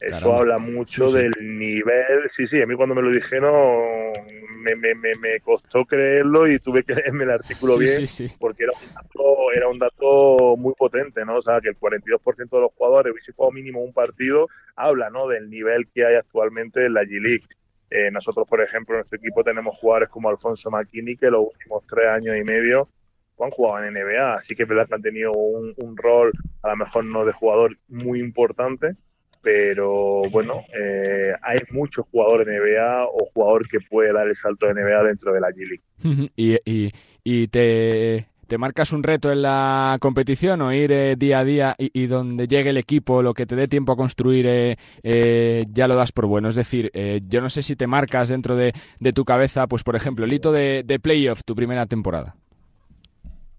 Eso 0.00 0.34
habla 0.34 0.58
mucho 0.58 1.06
del 1.06 1.30
nivel. 1.40 2.28
Sí, 2.28 2.46
sí, 2.46 2.60
a 2.60 2.66
mí 2.66 2.74
cuando 2.74 2.94
me 2.94 3.02
lo 3.02 3.10
dijeron 3.10 4.12
me, 4.74 4.94
me, 4.94 5.14
me, 5.20 5.40
costó 5.40 5.84
creerlo 5.84 6.50
y 6.50 6.58
tuve 6.58 6.82
que 6.82 6.94
leerme 6.94 7.24
el 7.24 7.30
artículo 7.30 7.78
bien 7.78 8.06
porque 8.38 8.64
era 8.64 8.72
un, 8.72 8.94
dato, 8.94 9.52
era 9.54 9.68
un 9.68 9.78
dato 9.78 10.56
muy 10.56 10.74
potente, 10.74 11.24
¿no? 11.24 11.36
O 11.36 11.42
sea, 11.42 11.60
que 11.60 11.68
el 11.68 11.78
42% 11.78 12.50
de 12.50 12.60
los 12.60 12.72
jugadores 12.72 13.12
hubiese 13.12 13.32
jugado 13.32 13.52
mínimo 13.52 13.82
un 13.82 13.92
partido, 13.92 14.48
habla, 14.74 15.10
¿no? 15.10 15.28
Del 15.28 15.48
nivel 15.48 15.88
que 15.94 16.04
hay 16.04 16.16
actualmente 16.16 16.86
en 16.86 16.94
la 16.94 17.02
G-League. 17.02 17.46
Eh, 17.90 18.10
nosotros, 18.10 18.48
por 18.48 18.60
ejemplo, 18.60 18.94
en 18.94 18.98
nuestro 18.98 19.18
equipo 19.18 19.44
tenemos 19.44 19.76
jugadores 19.78 20.08
como 20.08 20.28
Alfonso 20.28 20.70
McKinney 20.70 21.16
que 21.16 21.30
los 21.30 21.46
últimos 21.52 21.84
tres 21.86 22.08
años 22.08 22.36
y 22.36 22.42
medio 22.42 22.88
han 23.38 23.50
jugado 23.50 23.84
en 23.84 23.92
NBA, 23.92 24.34
así 24.34 24.56
que 24.56 24.62
es 24.62 24.68
verdad 24.68 24.88
que 24.88 24.94
han 24.94 25.02
tenido 25.02 25.30
un, 25.32 25.74
un 25.76 25.96
rol, 25.96 26.32
a 26.62 26.70
lo 26.70 26.76
mejor 26.76 27.04
no 27.04 27.24
de 27.26 27.32
jugador 27.32 27.76
muy 27.86 28.18
importante, 28.18 28.96
pero 29.42 30.22
bueno, 30.30 30.62
eh, 30.78 31.32
hay 31.42 31.58
muchos 31.70 32.06
jugadores 32.10 32.46
de 32.46 32.58
NBA 32.58 33.04
o 33.04 33.30
jugador 33.32 33.68
que 33.68 33.78
puede 33.80 34.12
dar 34.12 34.26
el 34.26 34.34
salto 34.34 34.66
de 34.66 34.74
NBA 34.74 35.02
dentro 35.04 35.32
de 35.32 35.40
la 35.40 35.48
G-League. 35.48 36.30
¿Y, 36.36 36.90
y, 37.24 37.48
te, 37.48 38.26
te, 38.46 38.58
marcas 38.58 38.92
un 38.92 39.02
reto 39.02 39.32
en 39.32 39.42
la 39.42 39.96
competición 40.00 40.62
o 40.62 40.72
ir 40.72 40.92
eh, 40.92 41.16
día 41.16 41.40
a 41.40 41.44
día 41.44 41.74
y, 41.78 42.06
donde 42.06 42.46
llegue 42.46 42.70
el 42.70 42.76
equipo, 42.76 43.22
lo 43.22 43.34
que 43.34 43.46
te 43.46 43.56
dé 43.56 43.68
tiempo 43.68 43.92
a 43.92 43.96
construir, 43.96 44.46
eh, 44.48 45.64
ya 45.70 45.88
lo 45.88 45.96
das 45.96 46.12
por 46.12 46.26
bueno? 46.26 46.48
Es 46.48 46.54
decir, 46.54 46.90
yo 47.28 47.40
no 47.40 47.50
sé 47.50 47.62
si 47.62 47.76
te 47.76 47.86
marcas 47.86 48.28
dentro 48.28 48.56
de, 48.56 48.72
tu 49.14 49.24
cabeza, 49.24 49.66
pues 49.66 49.82
por 49.82 49.96
ejemplo, 49.96 50.24
el 50.24 50.32
hito 50.32 50.52
de, 50.52 50.82
de 50.84 50.98
playoff, 51.00 51.42
tu 51.44 51.54
primera 51.54 51.86
temporada. 51.86 52.36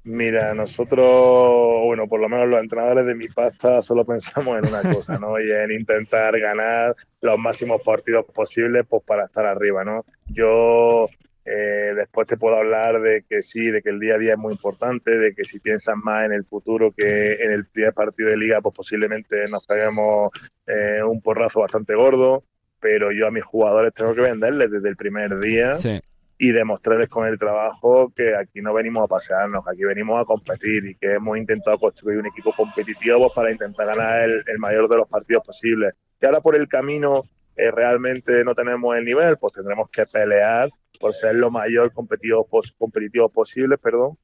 Mira, 0.08 0.54
nosotros, 0.54 1.84
bueno, 1.84 2.08
por 2.08 2.22
lo 2.22 2.30
menos 2.30 2.48
los 2.48 2.62
entrenadores 2.62 3.06
de 3.06 3.14
mi 3.14 3.28
pasta 3.28 3.82
solo 3.82 4.06
pensamos 4.06 4.58
en 4.58 4.70
una 4.70 4.94
cosa, 4.94 5.18
¿no? 5.20 5.38
Y 5.38 5.52
en 5.52 5.70
intentar 5.70 6.40
ganar 6.40 6.96
los 7.20 7.38
máximos 7.38 7.82
partidos 7.84 8.26
posibles 8.34 8.86
pues 8.88 9.04
para 9.04 9.26
estar 9.26 9.46
arriba, 9.46 9.84
¿no? 9.84 10.06
Yo 10.28 11.10
eh, 11.44 11.92
después 11.94 12.26
te 12.26 12.38
puedo 12.38 12.56
hablar 12.56 13.02
de 13.02 13.26
que 13.28 13.42
sí, 13.42 13.70
de 13.70 13.82
que 13.82 13.90
el 13.90 14.00
día 14.00 14.16
a 14.16 14.18
día 14.18 14.32
es 14.34 14.40
muy 14.40 14.54
importante, 14.54 15.12
de 15.12 15.36
que 15.36 15.44
si 15.44 15.60
piensas 15.60 15.98
más 15.98 16.26
en 16.26 16.32
el 16.32 16.46
futuro 16.46 16.94
que 16.96 17.34
en 17.34 17.52
el 17.52 17.66
primer 17.66 17.92
partido 17.92 18.30
de 18.30 18.38
liga, 18.38 18.62
pues 18.62 18.76
posiblemente 18.76 19.46
nos 19.50 19.68
peguemos 19.68 20.32
eh, 20.68 21.04
un 21.04 21.22
porrazo 21.22 21.60
bastante 21.60 21.96
gordo, 21.96 22.46
pero 22.80 23.12
yo 23.12 23.28
a 23.28 23.32
mis 23.32 23.44
jugadores 23.44 23.94
tengo 23.94 24.16
que 24.16 24.22
venderles 24.22 24.72
desde 24.72 24.88
el 24.88 24.96
primer 24.96 25.38
día. 25.40 25.74
Sí 25.74 26.00
y 26.39 26.51
demostrarles 26.51 27.10
con 27.10 27.27
el 27.27 27.39
trabajo 27.39 28.12
que 28.15 28.36
aquí 28.36 28.62
no 28.62 28.74
venimos 28.74 29.03
a 29.03 29.08
pasearnos, 29.08 29.67
aquí 29.67 29.84
venimos 29.84 30.22
a 30.22 30.25
competir 30.25 30.86
y 30.86 30.96
que 30.96 31.13
hemos 31.13 31.38
intentado 31.38 31.79
construir 31.79 32.20
un 32.20 32.27
equipo 32.27 32.53
competitivo 32.53 33.20
pues, 33.20 33.34
para 33.34 33.51
intentar 33.51 33.88
ganar 33.88 34.29
el, 34.29 34.60
mayor 34.60 34.88
de 34.88 34.98
los 34.98 35.08
partidos 35.08 35.44
posibles. 35.46 35.94
Y 36.22 36.25
ahora 36.25 36.41
por 36.41 36.56
el 36.56 36.67
camino 36.67 37.24
eh, 37.56 37.72
realmente 37.72 38.44
no 38.44 38.53
tenemos 38.53 38.96
el 38.96 39.06
nivel, 39.06 39.38
pues 39.38 39.53
tendremos 39.53 39.89
que 39.89 40.06
pelear 40.06 40.70
por 41.00 41.13
ser 41.13 41.36
lo 41.36 41.50
mayor 41.50 41.91
competitivo, 41.91 42.48
competitivo 42.77 43.29
posible, 43.29 43.77
perdón, 43.77 44.17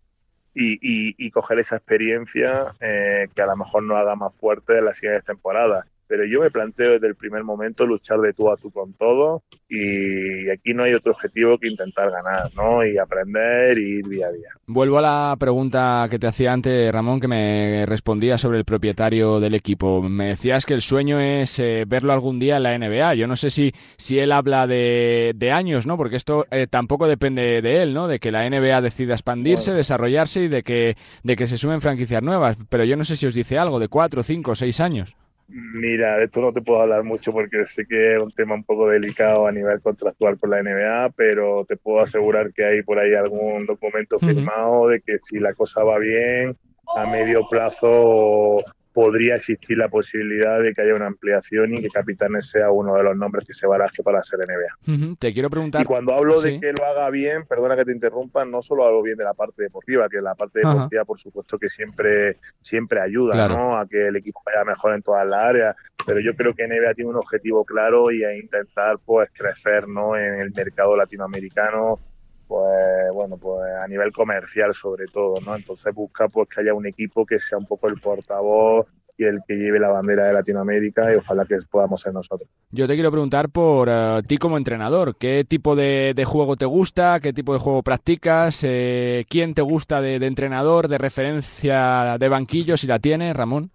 y, 0.55 0.77
y, 1.17 1.31
coger 1.31 1.57
esa 1.57 1.77
experiencia 1.77 2.75
eh, 2.79 3.27
que 3.33 3.41
a 3.41 3.47
lo 3.47 3.57
mejor 3.57 3.81
nos 3.81 3.97
haga 3.97 4.15
más 4.15 4.35
fuerte 4.35 4.77
en 4.77 4.85
las 4.85 4.97
siguientes 4.97 5.25
temporadas 5.25 5.87
pero 6.07 6.25
yo 6.25 6.41
me 6.41 6.51
planteo 6.51 6.91
desde 6.93 7.07
el 7.07 7.15
primer 7.15 7.43
momento 7.43 7.85
luchar 7.85 8.19
de 8.19 8.33
tú 8.33 8.51
a 8.51 8.57
tú 8.57 8.71
con 8.71 8.93
todo 8.93 9.43
y 9.69 10.49
aquí 10.51 10.73
no 10.73 10.83
hay 10.83 10.93
otro 10.93 11.13
objetivo 11.13 11.57
que 11.57 11.67
intentar 11.67 12.11
ganar, 12.11 12.51
¿no? 12.55 12.85
Y 12.85 12.97
aprender 12.97 13.77
y 13.77 13.99
ir 13.99 14.05
día 14.05 14.27
a 14.27 14.31
día. 14.31 14.49
Vuelvo 14.67 14.99
a 14.99 15.01
la 15.01 15.35
pregunta 15.39 16.07
que 16.09 16.19
te 16.19 16.27
hacía 16.27 16.53
antes, 16.53 16.91
Ramón, 16.91 17.19
que 17.19 17.27
me 17.27 17.85
respondía 17.87 18.37
sobre 18.37 18.59
el 18.59 18.65
propietario 18.65 19.39
del 19.39 19.55
equipo. 19.55 20.01
Me 20.01 20.27
decías 20.27 20.65
que 20.65 20.73
el 20.73 20.81
sueño 20.81 21.19
es 21.19 21.57
eh, 21.59 21.85
verlo 21.87 22.13
algún 22.13 22.39
día 22.39 22.57
en 22.57 22.63
la 22.63 22.77
NBA. 22.77 23.15
Yo 23.15 23.27
no 23.27 23.35
sé 23.35 23.49
si, 23.49 23.73
si 23.97 24.19
él 24.19 24.31
habla 24.31 24.67
de, 24.67 25.33
años, 25.53 25.85
¿no? 25.85 25.97
Porque 25.97 26.15
esto 26.15 26.45
eh, 26.51 26.67
tampoco 26.69 27.07
depende 27.07 27.61
de 27.61 27.81
él, 27.81 27.93
¿no? 27.93 28.07
De 28.07 28.19
que 28.19 28.31
la 28.31 28.49
NBA 28.49 28.81
decida 28.81 29.13
expandirse, 29.13 29.73
desarrollarse 29.73 30.43
y 30.43 30.47
de 30.47 30.61
que, 30.61 30.95
de 31.23 31.35
que 31.35 31.47
se 31.47 31.57
sumen 31.57 31.81
franquicias 31.81 32.21
nuevas. 32.21 32.57
Pero 32.69 32.83
yo 32.83 32.95
no 32.95 33.03
sé 33.03 33.15
si 33.15 33.25
os 33.25 33.33
dice 33.33 33.57
algo 33.57 33.79
de 33.79 33.87
cuatro, 33.87 34.23
cinco, 34.23 34.55
seis 34.55 34.79
años. 34.79 35.15
Mira, 35.55 36.17
de 36.17 36.25
esto 36.25 36.41
no 36.41 36.51
te 36.51 36.63
puedo 36.63 36.81
hablar 36.81 37.03
mucho 37.03 37.31
porque 37.31 37.67
sé 37.67 37.85
que 37.85 38.15
es 38.15 38.23
un 38.23 38.31
tema 38.31 38.55
un 38.55 38.63
poco 38.63 38.89
delicado 38.89 39.45
a 39.45 39.51
nivel 39.51 39.79
contractual 39.81 40.39
con 40.39 40.49
la 40.49 40.63
NBA, 40.63 41.11
pero 41.15 41.63
te 41.65 41.77
puedo 41.77 42.01
asegurar 42.01 42.51
que 42.51 42.65
hay 42.65 42.81
por 42.81 42.97
ahí 42.97 43.13
algún 43.13 43.67
documento 43.67 44.17
firmado 44.17 44.87
de 44.87 45.01
que 45.01 45.19
si 45.19 45.37
la 45.39 45.53
cosa 45.53 45.83
va 45.83 45.99
bien, 45.99 46.57
a 46.95 47.05
medio 47.05 47.47
plazo 47.47 48.63
podría 48.93 49.35
existir 49.35 49.77
la 49.77 49.89
posibilidad 49.89 50.61
de 50.61 50.73
que 50.73 50.81
haya 50.81 50.93
una 50.93 51.07
ampliación 51.07 51.73
y 51.73 51.81
que 51.81 51.89
Capitanes 51.89 52.49
sea 52.49 52.69
uno 52.71 52.95
de 52.95 53.03
los 53.03 53.17
nombres 53.17 53.45
que 53.45 53.53
se 53.53 53.65
baraje 53.65 54.03
para 54.03 54.21
ser 54.23 54.39
NBA. 54.39 55.15
Te 55.17 55.33
quiero 55.33 55.49
preguntar. 55.49 55.81
Y 55.81 55.85
cuando 55.85 56.13
hablo 56.13 56.39
de 56.41 56.59
que 56.59 56.71
lo 56.71 56.85
haga 56.85 57.09
bien, 57.09 57.45
perdona 57.45 57.75
que 57.75 57.85
te 57.85 57.91
interrumpa, 57.91 58.45
no 58.45 58.61
solo 58.61 58.85
hablo 58.85 59.01
bien 59.01 59.17
de 59.17 59.23
la 59.23 59.33
parte 59.33 59.63
deportiva, 59.63 60.07
que 60.07 60.21
la 60.21 60.35
parte 60.35 60.59
deportiva, 60.59 61.05
por 61.05 61.19
supuesto, 61.19 61.57
que 61.57 61.69
siempre, 61.69 62.37
siempre 62.61 63.01
ayuda 63.01 63.47
¿no? 63.47 63.77
a 63.77 63.87
que 63.87 64.07
el 64.07 64.15
equipo 64.15 64.41
vaya 64.45 64.63
mejor 64.63 64.93
en 64.93 65.01
todas 65.01 65.27
las 65.27 65.39
áreas, 65.43 65.75
pero 66.05 66.19
yo 66.19 66.35
creo 66.35 66.53
que 66.53 66.67
NBA 66.67 66.93
tiene 66.93 67.09
un 67.09 67.17
objetivo 67.17 67.65
claro 67.65 68.11
y 68.11 68.23
es 68.23 68.43
intentar 68.43 68.97
pues 69.03 69.29
crecer 69.33 69.87
¿no? 69.87 70.15
en 70.15 70.35
el 70.39 70.51
mercado 70.51 70.95
latinoamericano 70.95 71.99
pues 72.47 73.11
bueno, 73.13 73.37
pues 73.37 73.61
a 73.81 73.87
nivel 73.87 74.11
comercial 74.11 74.73
sobre 74.73 75.05
todo, 75.07 75.35
¿no? 75.45 75.55
Entonces 75.55 75.93
busca 75.93 76.27
pues 76.27 76.47
que 76.49 76.61
haya 76.61 76.73
un 76.73 76.85
equipo 76.85 77.25
que 77.25 77.39
sea 77.39 77.57
un 77.57 77.65
poco 77.65 77.87
el 77.87 77.99
portavoz 77.99 78.87
y 79.17 79.25
el 79.25 79.39
que 79.47 79.55
lleve 79.55 79.79
la 79.79 79.89
bandera 79.89 80.27
de 80.27 80.33
Latinoamérica 80.33 81.11
y 81.13 81.15
ojalá 81.15 81.45
que 81.45 81.57
podamos 81.69 82.01
ser 82.01 82.13
nosotros. 82.13 82.49
Yo 82.71 82.87
te 82.87 82.95
quiero 82.95 83.11
preguntar 83.11 83.49
por 83.49 83.87
eh, 83.89 84.21
ti 84.27 84.37
como 84.37 84.57
entrenador, 84.57 85.15
¿qué 85.17 85.45
tipo 85.47 85.75
de, 85.75 86.23
juego 86.25 86.55
te 86.55 86.65
gusta? 86.65 87.19
¿Qué 87.19 87.31
tipo 87.33 87.53
de 87.53 87.59
juego 87.59 87.83
practicas? 87.83 88.63
Eh, 88.63 89.25
¿Quién 89.29 89.53
te 89.53 89.61
gusta 89.61 90.01
de, 90.01 90.19
de, 90.19 90.25
entrenador, 90.25 90.87
de 90.87 90.97
referencia 90.97 92.17
de 92.17 92.29
banquillo, 92.29 92.77
si 92.77 92.87
la 92.87 92.99
tienes, 92.99 93.35
Ramón? 93.35 93.71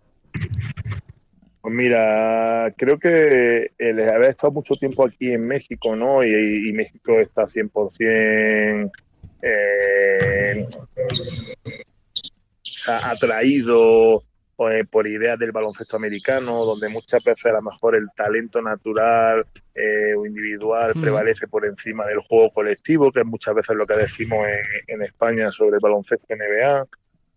Pues 1.69 1.77
mira, 1.77 2.73
creo 2.79 2.99
que 2.99 3.73
el 3.77 4.01
haber 4.01 4.31
estado 4.31 4.55
mucho 4.55 4.75
tiempo 4.77 5.05
aquí 5.05 5.33
en 5.33 5.47
México, 5.47 5.95
¿no? 5.95 6.25
Y, 6.25 6.73
México 6.73 7.21
está 7.21 7.43
100% 7.43 8.91
eh, 9.43 10.67
atraído 12.87 14.23
pues, 14.57 14.89
por 14.89 15.07
ideas 15.07 15.39
del 15.39 15.53
baloncesto 15.53 15.97
americano, 15.97 16.65
donde 16.65 16.89
muchas 16.89 17.23
veces 17.23 17.45
a 17.45 17.57
lo 17.57 17.61
mejor 17.61 17.97
el 17.97 18.09
talento 18.17 18.63
natural 18.63 19.45
eh, 19.75 20.15
o 20.17 20.25
individual 20.25 20.95
prevalece 20.99 21.49
por 21.49 21.67
encima 21.67 22.07
del 22.07 22.21
juego 22.21 22.51
colectivo, 22.51 23.13
que 23.13 23.21
es 23.21 23.27
muchas 23.27 23.55
veces 23.55 23.77
lo 23.77 23.87
que 23.87 23.95
decimos 23.95 24.47
en, 24.49 24.95
en 24.95 25.03
España 25.03 25.53
sobre 25.53 25.75
el 25.75 25.81
baloncesto 25.83 26.35
NBA. 26.35 26.87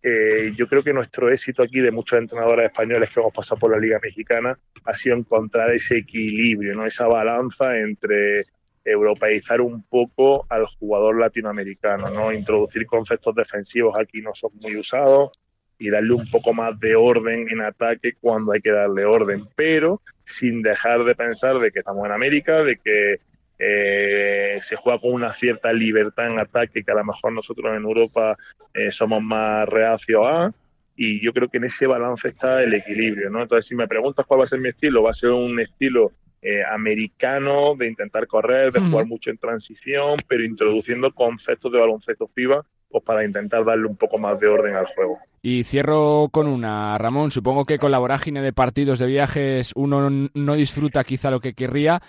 Eh, 0.03 0.53
yo 0.55 0.67
creo 0.67 0.83
que 0.83 0.93
nuestro 0.93 1.29
éxito 1.29 1.61
aquí 1.61 1.79
de 1.79 1.91
muchos 1.91 2.17
entrenadores 2.17 2.65
españoles 2.71 3.09
que 3.13 3.19
hemos 3.19 3.33
pasado 3.33 3.59
por 3.59 3.71
la 3.71 3.77
Liga 3.77 3.99
Mexicana 4.01 4.57
ha 4.85 4.93
sido 4.95 5.15
encontrar 5.15 5.71
ese 5.71 5.97
equilibrio, 5.97 6.73
¿no? 6.73 6.87
esa 6.87 7.05
balanza 7.05 7.77
entre 7.77 8.47
europeizar 8.83 9.61
un 9.61 9.83
poco 9.83 10.47
al 10.49 10.65
jugador 10.65 11.19
latinoamericano, 11.19 12.09
¿no? 12.09 12.33
introducir 12.33 12.87
conceptos 12.87 13.35
defensivos 13.35 13.95
aquí 13.99 14.21
no 14.21 14.31
son 14.33 14.49
muy 14.59 14.75
usados 14.75 15.31
y 15.77 15.89
darle 15.89 16.13
un 16.13 16.29
poco 16.31 16.51
más 16.53 16.79
de 16.79 16.95
orden 16.95 17.47
en 17.49 17.61
ataque 17.61 18.13
cuando 18.19 18.53
hay 18.53 18.61
que 18.61 18.71
darle 18.71 19.05
orden, 19.05 19.45
pero 19.55 20.01
sin 20.25 20.63
dejar 20.63 21.03
de 21.03 21.13
pensar 21.13 21.59
de 21.59 21.71
que 21.71 21.79
estamos 21.79 22.05
en 22.05 22.11
América, 22.11 22.63
de 22.63 22.77
que 22.77 23.19
eh, 23.63 24.57
se 24.61 24.75
juega 24.75 24.99
con 24.99 25.13
una 25.13 25.33
cierta 25.33 25.71
libertad 25.71 26.31
en 26.31 26.39
ataque 26.39 26.83
que 26.83 26.91
a 26.91 26.95
lo 26.95 27.05
mejor 27.05 27.31
nosotros 27.31 27.77
en 27.77 27.83
Europa 27.83 28.35
eh, 28.73 28.91
somos 28.91 29.21
más 29.21 29.69
reacios 29.69 30.25
a 30.25 30.51
y 30.95 31.23
yo 31.23 31.31
creo 31.31 31.47
que 31.47 31.57
en 31.57 31.65
ese 31.65 31.85
balance 31.85 32.27
está 32.27 32.63
el 32.63 32.73
equilibrio, 32.73 33.29
¿no? 33.29 33.41
Entonces, 33.43 33.67
si 33.67 33.75
me 33.75 33.87
preguntas 33.87 34.25
cuál 34.25 34.39
va 34.39 34.43
a 34.45 34.47
ser 34.47 34.59
mi 34.59 34.69
estilo, 34.69 35.03
va 35.03 35.11
a 35.11 35.13
ser 35.13 35.29
un 35.29 35.59
estilo 35.59 36.11
eh, 36.41 36.63
americano 36.63 37.75
de 37.77 37.87
intentar 37.87 38.25
correr, 38.25 38.71
de 38.71 38.79
jugar 38.79 39.05
mucho 39.05 39.29
en 39.29 39.37
transición, 39.37 40.15
pero 40.27 40.43
introduciendo 40.43 41.11
conceptos 41.13 41.71
de 41.71 41.79
baloncesto 41.79 42.27
FIBA 42.27 42.65
pues 42.89 43.03
para 43.03 43.23
intentar 43.23 43.63
darle 43.63 43.87
un 43.87 43.95
poco 43.95 44.17
más 44.17 44.39
de 44.39 44.47
orden 44.47 44.75
al 44.75 44.87
juego. 44.87 45.17
Y 45.41 45.63
cierro 45.63 46.29
con 46.31 46.47
una, 46.47 46.97
Ramón, 46.97 47.31
supongo 47.31 47.65
que 47.65 47.79
con 47.79 47.91
la 47.91 47.99
vorágine 47.99 48.41
de 48.41 48.53
partidos 48.53 48.99
de 48.99 49.07
viajes 49.07 49.71
uno 49.75 50.09
no 50.09 50.53
disfruta 50.55 51.03
quizá 51.03 51.31
lo 51.31 51.39
que 51.39 51.53
querría, 51.53 52.01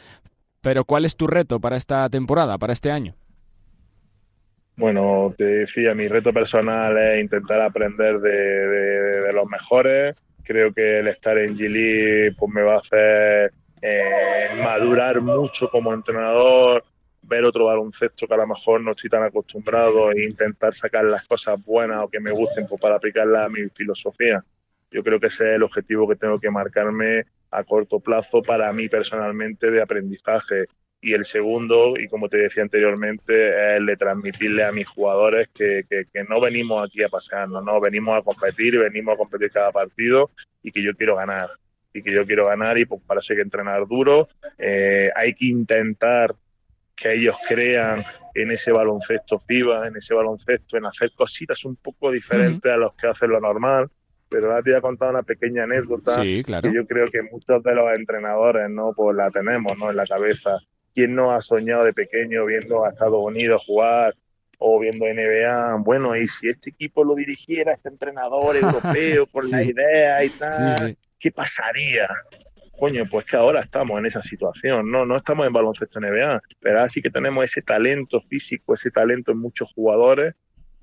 pero 0.62 0.84
¿cuál 0.84 1.04
es 1.04 1.16
tu 1.16 1.26
reto 1.26 1.60
para 1.60 1.76
esta 1.76 2.08
temporada, 2.08 2.56
para 2.56 2.72
este 2.72 2.90
año? 2.90 3.14
Bueno, 4.76 5.34
te 5.36 5.44
decía, 5.44 5.94
mi 5.94 6.08
reto 6.08 6.32
personal 6.32 6.96
es 6.96 7.22
intentar 7.22 7.60
aprender 7.60 8.20
de, 8.20 9.32
los 9.32 9.46
mejores. 9.46 10.16
Creo 10.44 10.72
que 10.72 11.00
el 11.00 11.08
estar 11.08 11.36
en 11.36 11.56
Gili 11.56 12.30
pues 12.38 12.52
me 12.52 12.62
va 12.62 12.74
a 12.74 12.78
hacer 12.78 13.52
eh, 13.82 14.62
madurar 14.62 15.20
mucho 15.20 15.68
como 15.68 15.92
entrenador, 15.92 16.84
ver 17.22 17.44
otro 17.44 17.66
baloncesto 17.66 18.26
que 18.26 18.34
a 18.34 18.38
lo 18.38 18.46
mejor 18.46 18.80
no 18.80 18.92
estoy 18.92 19.10
tan 19.10 19.24
acostumbrado 19.24 20.10
e 20.12 20.24
intentar 20.24 20.74
sacar 20.74 21.04
las 21.04 21.26
cosas 21.26 21.62
buenas 21.64 22.04
o 22.04 22.08
que 22.08 22.20
me 22.20 22.30
gusten 22.30 22.66
pues, 22.66 22.80
para 22.80 22.96
aplicarlas 22.96 23.46
a 23.46 23.48
mi 23.48 23.68
filosofía. 23.74 24.42
Yo 24.90 25.02
creo 25.02 25.20
que 25.20 25.26
ese 25.26 25.50
es 25.50 25.56
el 25.56 25.62
objetivo 25.62 26.08
que 26.08 26.16
tengo 26.16 26.38
que 26.38 26.50
marcarme 26.50 27.24
a 27.52 27.64
corto 27.64 28.00
plazo 28.00 28.42
para 28.42 28.72
mí 28.72 28.88
personalmente 28.88 29.70
de 29.70 29.82
aprendizaje. 29.82 30.66
Y 31.00 31.14
el 31.14 31.26
segundo, 31.26 31.94
y 31.98 32.08
como 32.08 32.28
te 32.28 32.38
decía 32.38 32.62
anteriormente, 32.62 33.48
es 33.48 33.78
el 33.78 33.86
de 33.86 33.96
transmitirle 33.96 34.64
a 34.64 34.72
mis 34.72 34.88
jugadores 34.88 35.48
que, 35.52 35.84
que, 35.88 36.24
no 36.28 36.40
venimos 36.40 36.88
aquí 36.88 37.02
a 37.02 37.08
pasearnos, 37.08 37.64
no, 37.64 37.80
venimos 37.80 38.18
a 38.18 38.22
competir, 38.22 38.78
venimos 38.78 39.14
a 39.14 39.18
competir 39.18 39.50
cada 39.50 39.72
partido 39.72 40.30
y 40.62 40.70
que 40.70 40.82
yo 40.82 40.94
quiero 40.94 41.16
ganar. 41.16 41.50
Y 41.92 42.02
que 42.02 42.14
yo 42.14 42.24
quiero 42.24 42.46
ganar 42.46 42.78
y 42.78 42.86
pues 42.86 43.02
para 43.06 43.20
eso 43.20 43.32
hay 43.32 43.38
que 43.38 43.42
entrenar 43.42 43.86
duro. 43.86 44.28
Eh, 44.56 45.10
hay 45.14 45.34
que 45.34 45.46
intentar 45.46 46.34
que 46.96 47.12
ellos 47.14 47.36
crean 47.46 48.04
en 48.34 48.50
ese 48.52 48.72
baloncesto 48.72 49.40
FIBA, 49.40 49.88
en 49.88 49.96
ese 49.96 50.14
baloncesto, 50.14 50.78
en 50.78 50.86
hacer 50.86 51.10
cositas 51.14 51.62
un 51.64 51.76
poco 51.76 52.10
diferentes 52.10 52.72
a 52.72 52.76
los 52.76 52.94
que 52.94 53.08
hacen 53.08 53.28
lo 53.28 53.40
normal 53.40 53.90
pero 54.32 54.46
ahora 54.48 54.62
te 54.62 54.70
voy 54.70 54.78
a 54.78 54.82
contar 54.82 55.10
una 55.10 55.22
pequeña 55.22 55.64
anécdota 55.64 56.22
que 56.22 56.72
yo 56.72 56.86
creo 56.86 57.06
que 57.06 57.22
muchos 57.22 57.62
de 57.62 57.74
los 57.74 57.92
entrenadores 57.94 58.70
no 58.70 58.92
pues 58.96 59.16
la 59.16 59.30
tenemos 59.30 59.76
no 59.78 59.90
en 59.90 59.96
la 59.96 60.06
cabeza. 60.06 60.58
Quién 60.94 61.14
no 61.14 61.32
ha 61.32 61.40
soñado 61.40 61.84
de 61.84 61.92
pequeño 61.92 62.46
viendo 62.46 62.84
a 62.84 62.90
Estados 62.90 63.22
Unidos 63.22 63.62
jugar 63.66 64.14
o 64.58 64.78
viendo 64.80 65.06
NBA 65.06 65.76
bueno 65.76 66.16
y 66.16 66.26
si 66.26 66.48
este 66.48 66.70
equipo 66.70 67.04
lo 67.04 67.14
dirigiera 67.14 67.72
este 67.72 67.88
entrenador 67.88 68.56
europeo 68.56 69.26
con 69.32 69.50
la 69.50 69.62
idea 69.62 70.24
y 70.24 70.28
tal 70.30 70.96
qué 71.18 71.30
pasaría 71.30 72.08
coño, 72.82 73.04
pues 73.08 73.24
que 73.26 73.36
ahora 73.36 73.60
estamos 73.60 73.96
en 74.00 74.06
esa 74.06 74.20
situación, 74.22 74.90
no, 74.90 75.06
no 75.06 75.16
estamos 75.16 75.46
en 75.46 75.52
baloncesto 75.52 76.00
NBA, 76.00 76.42
pero 76.58 76.82
así 76.82 77.00
que 77.00 77.10
tenemos 77.10 77.44
ese 77.44 77.62
talento 77.62 78.20
físico, 78.22 78.74
ese 78.74 78.90
talento 78.90 79.30
en 79.30 79.38
muchos 79.38 79.72
jugadores 79.72 80.34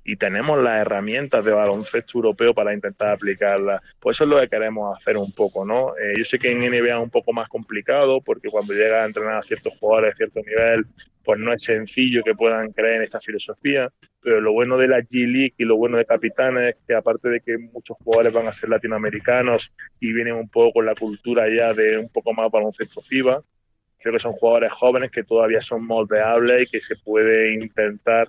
y 0.04 0.16
tenemos 0.16 0.62
las 0.62 0.80
herramientas 0.80 1.44
de 1.44 1.52
baloncesto 1.52 2.18
europeo 2.18 2.54
para 2.54 2.74
intentar 2.74 3.10
aplicarlas. 3.10 3.82
Pues 3.98 4.16
eso 4.16 4.24
es 4.24 4.30
lo 4.30 4.40
que 4.40 4.48
queremos 4.48 4.96
hacer 4.98 5.16
un 5.16 5.32
poco, 5.32 5.64
¿no? 5.64 5.96
Eh, 5.96 6.14
yo 6.16 6.24
sé 6.24 6.38
que 6.38 6.50
en 6.50 6.60
NBA 6.60 6.96
es 6.96 7.02
un 7.02 7.10
poco 7.10 7.32
más 7.32 7.48
complicado 7.48 8.20
porque 8.20 8.48
cuando 8.48 8.72
llega 8.72 9.02
a 9.02 9.06
entrenar 9.06 9.36
a 9.36 9.42
ciertos 9.42 9.74
jugadores 9.78 10.14
a 10.14 10.16
cierto 10.16 10.40
nivel, 10.40 10.86
pues 11.24 11.38
no 11.38 11.52
es 11.52 11.62
sencillo 11.62 12.22
que 12.24 12.34
puedan 12.34 12.72
creer 12.72 12.96
en 12.96 13.02
esta 13.02 13.20
filosofía, 13.20 13.90
pero 14.22 14.40
lo 14.40 14.52
bueno 14.52 14.76
de 14.78 14.88
la 14.88 15.00
G-League 15.00 15.54
y 15.58 15.64
lo 15.64 15.76
bueno 15.76 15.98
de 15.98 16.06
Capitanes 16.06 16.74
es 16.74 16.82
que 16.86 16.94
aparte 16.94 17.28
de 17.28 17.40
que 17.40 17.58
muchos 17.58 17.96
jugadores 17.98 18.32
van 18.32 18.48
a 18.48 18.52
ser 18.52 18.68
latinoamericanos 18.68 19.72
y 20.00 20.12
vienen 20.12 20.34
un 20.34 20.48
poco 20.48 20.72
con 20.72 20.86
la 20.86 20.94
cultura 20.94 21.46
ya 21.48 21.74
de 21.74 21.98
un 21.98 22.08
poco 22.08 22.32
más 22.32 22.50
baloncesto 22.50 23.02
FIBA, 23.02 23.42
creo 23.98 24.14
que 24.14 24.18
son 24.18 24.32
jugadores 24.32 24.72
jóvenes 24.72 25.10
que 25.10 25.24
todavía 25.24 25.60
son 25.60 25.86
moldeables 25.86 26.62
y 26.62 26.66
que 26.70 26.80
se 26.80 26.96
puede 26.96 27.52
intentar 27.52 28.28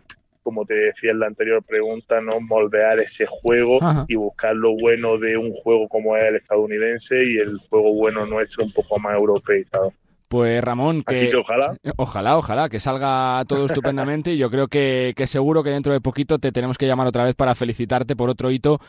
como 0.51 0.65
te 0.65 0.73
decía 0.73 1.11
en 1.11 1.19
la 1.19 1.27
anterior 1.27 1.63
pregunta, 1.63 2.19
no 2.19 2.41
moldear 2.41 2.99
ese 2.99 3.25
juego 3.25 3.79
y 4.09 4.15
buscar 4.15 4.53
lo 4.53 4.75
bueno 4.75 5.17
de 5.17 5.37
un 5.37 5.53
juego 5.53 5.87
como 5.87 6.17
es 6.17 6.25
el 6.25 6.35
estadounidense 6.35 7.15
y 7.23 7.37
el 7.37 7.57
juego 7.69 7.93
bueno 7.93 8.25
nuestro 8.25 8.65
un 8.65 8.73
poco 8.73 8.99
más 8.99 9.17
europeizado. 9.17 9.93
Pues 10.27 10.61
Ramón, 10.61 11.03
que, 11.03 11.31
ojalá. 11.37 11.77
Ojalá, 11.95 12.37
ojalá, 12.37 12.67
que 12.67 12.81
salga 12.81 13.43
todo 13.47 13.65
estupendamente 13.65 14.33
y 14.33 14.37
yo 14.37 14.49
creo 14.51 14.67
que, 14.67 15.13
que 15.15 15.25
seguro 15.25 15.63
que 15.63 15.69
dentro 15.69 15.93
de 15.93 16.01
poquito 16.01 16.37
te 16.37 16.51
tenemos 16.51 16.77
que 16.77 16.87
llamar 16.87 17.07
otra 17.07 17.23
vez 17.23 17.35
para 17.35 17.55
felicitarte 17.55 18.17
por 18.17 18.29
otro 18.29 18.51
hito 18.51 18.79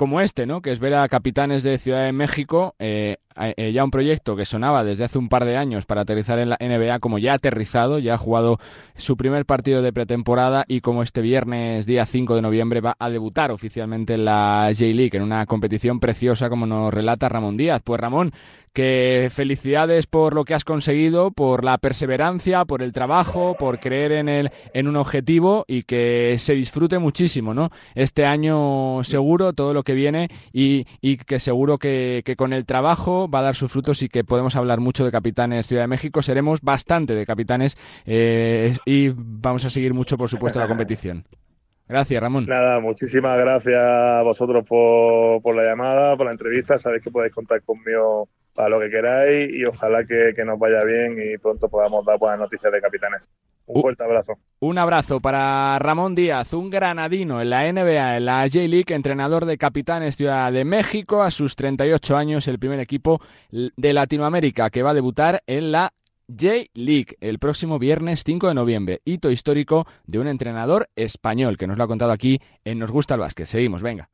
como 0.00 0.22
este, 0.22 0.46
¿no? 0.46 0.62
Que 0.62 0.72
es 0.72 0.80
ver 0.80 0.94
a 0.94 1.06
capitanes 1.10 1.62
de 1.62 1.76
Ciudad 1.76 2.06
de 2.06 2.12
México, 2.12 2.74
eh, 2.78 3.18
eh, 3.40 3.72
ya 3.72 3.84
un 3.84 3.90
proyecto 3.90 4.36
que 4.36 4.44
sonaba 4.44 4.84
desde 4.84 5.04
hace 5.04 5.18
un 5.18 5.28
par 5.28 5.44
de 5.44 5.56
años 5.56 5.86
para 5.86 6.02
aterrizar 6.02 6.38
en 6.38 6.50
la 6.50 6.58
NBA, 6.60 6.98
como 7.00 7.18
ya 7.18 7.32
ha 7.32 7.36
aterrizado, 7.36 7.98
ya 7.98 8.14
ha 8.14 8.18
jugado 8.18 8.58
su 8.96 9.16
primer 9.16 9.46
partido 9.46 9.82
de 9.82 9.92
pretemporada 9.92 10.64
y 10.68 10.80
como 10.80 11.02
este 11.02 11.20
viernes, 11.20 11.86
día 11.86 12.06
5 12.06 12.34
de 12.34 12.42
noviembre, 12.42 12.80
va 12.80 12.96
a 12.98 13.10
debutar 13.10 13.50
oficialmente 13.50 14.14
en 14.14 14.24
la 14.24 14.70
J-League, 14.76 15.16
en 15.16 15.22
una 15.22 15.46
competición 15.46 16.00
preciosa, 16.00 16.48
como 16.48 16.66
nos 16.66 16.92
relata 16.92 17.28
Ramón 17.28 17.56
Díaz. 17.56 17.82
Pues 17.84 18.00
Ramón, 18.00 18.32
que 18.72 19.28
felicidades 19.32 20.06
por 20.06 20.34
lo 20.34 20.44
que 20.44 20.54
has 20.54 20.64
conseguido, 20.64 21.32
por 21.32 21.64
la 21.64 21.78
perseverancia, 21.78 22.64
por 22.64 22.82
el 22.82 22.92
trabajo, 22.92 23.56
por 23.58 23.80
creer 23.80 24.12
en 24.12 24.28
el, 24.28 24.50
en 24.74 24.86
un 24.86 24.96
objetivo 24.96 25.64
y 25.66 25.82
que 25.82 26.36
se 26.38 26.54
disfrute 26.54 26.98
muchísimo, 26.98 27.52
¿no? 27.52 27.70
Este 27.94 28.26
año 28.26 29.02
seguro, 29.02 29.52
todo 29.52 29.74
lo 29.74 29.82
que 29.82 29.94
viene 29.94 30.28
y, 30.52 30.86
y 31.00 31.16
que 31.16 31.40
seguro 31.40 31.78
que, 31.78 32.22
que, 32.24 32.36
con 32.36 32.52
el 32.52 32.64
trabajo 32.64 33.26
va 33.32 33.40
a 33.40 33.42
dar 33.42 33.54
sus 33.54 33.70
frutos 33.70 34.02
y 34.02 34.08
que 34.08 34.24
podemos 34.24 34.56
hablar 34.56 34.80
mucho 34.80 35.04
de 35.04 35.10
capitanes 35.10 35.66
Ciudad 35.66 35.82
de 35.82 35.88
México. 35.88 36.22
Seremos 36.22 36.60
bastante 36.62 37.14
de 37.14 37.26
capitanes 37.26 37.76
eh, 38.06 38.74
y 38.84 39.12
vamos 39.14 39.64
a 39.64 39.70
seguir 39.70 39.94
mucho, 39.94 40.18
por 40.18 40.28
supuesto, 40.28 40.58
la 40.58 40.68
competición. 40.68 41.24
Gracias, 41.88 42.20
Ramón. 42.20 42.46
Nada, 42.46 42.78
muchísimas 42.78 43.36
gracias 43.36 43.78
a 43.78 44.22
vosotros 44.22 44.64
por, 44.64 45.42
por 45.42 45.56
la 45.56 45.64
llamada, 45.64 46.16
por 46.16 46.26
la 46.26 46.32
entrevista. 46.32 46.78
Sabéis 46.78 47.02
que 47.02 47.10
podéis 47.10 47.34
contar 47.34 47.62
conmigo 47.62 48.28
para 48.54 48.68
lo 48.68 48.80
que 48.80 48.90
queráis 48.90 49.50
y 49.52 49.64
ojalá 49.64 50.04
que, 50.04 50.34
nos 50.44 50.58
vaya 50.58 50.84
bien 50.84 51.16
y 51.18 51.38
pronto 51.38 51.68
podamos 51.68 52.04
dar 52.04 52.18
buenas 52.18 52.40
noticias 52.40 52.72
de 52.72 52.80
capitanes. 52.80 53.30
Un 53.66 53.82
fuerte 53.82 54.02
abrazo. 54.02 54.38
Un 54.58 54.78
abrazo 54.78 55.20
para 55.20 55.78
Ramón 55.78 56.14
Díaz, 56.14 56.52
un 56.54 56.70
granadino 56.70 57.40
en 57.40 57.50
la 57.50 57.72
NBA, 57.72 58.16
en 58.16 58.24
la 58.24 58.42
J-League, 58.42 58.92
entrenador 58.92 59.44
de 59.44 59.58
Capitanes 59.58 60.16
Ciudad 60.16 60.52
de 60.52 60.64
México, 60.64 61.22
a 61.22 61.30
sus 61.30 61.54
38 61.54 62.16
años, 62.16 62.48
el 62.48 62.58
primer 62.58 62.80
equipo 62.80 63.20
de 63.50 63.92
Latinoamérica 63.92 64.70
que 64.70 64.82
va 64.82 64.90
a 64.90 64.94
debutar 64.94 65.42
en 65.46 65.70
la 65.70 65.92
J-League 66.28 67.16
el 67.20 67.38
próximo 67.38 67.78
viernes 67.78 68.24
5 68.24 68.48
de 68.48 68.54
noviembre. 68.54 69.00
Hito 69.04 69.30
histórico 69.30 69.86
de 70.04 70.18
un 70.18 70.26
entrenador 70.26 70.88
español 70.96 71.56
que 71.56 71.66
nos 71.66 71.78
lo 71.78 71.84
ha 71.84 71.88
contado 71.88 72.12
aquí 72.12 72.40
en 72.64 72.78
Nos 72.78 72.90
Gusta 72.90 73.14
el 73.14 73.20
Básquet. 73.20 73.46
Seguimos, 73.46 73.82
venga. 73.82 74.10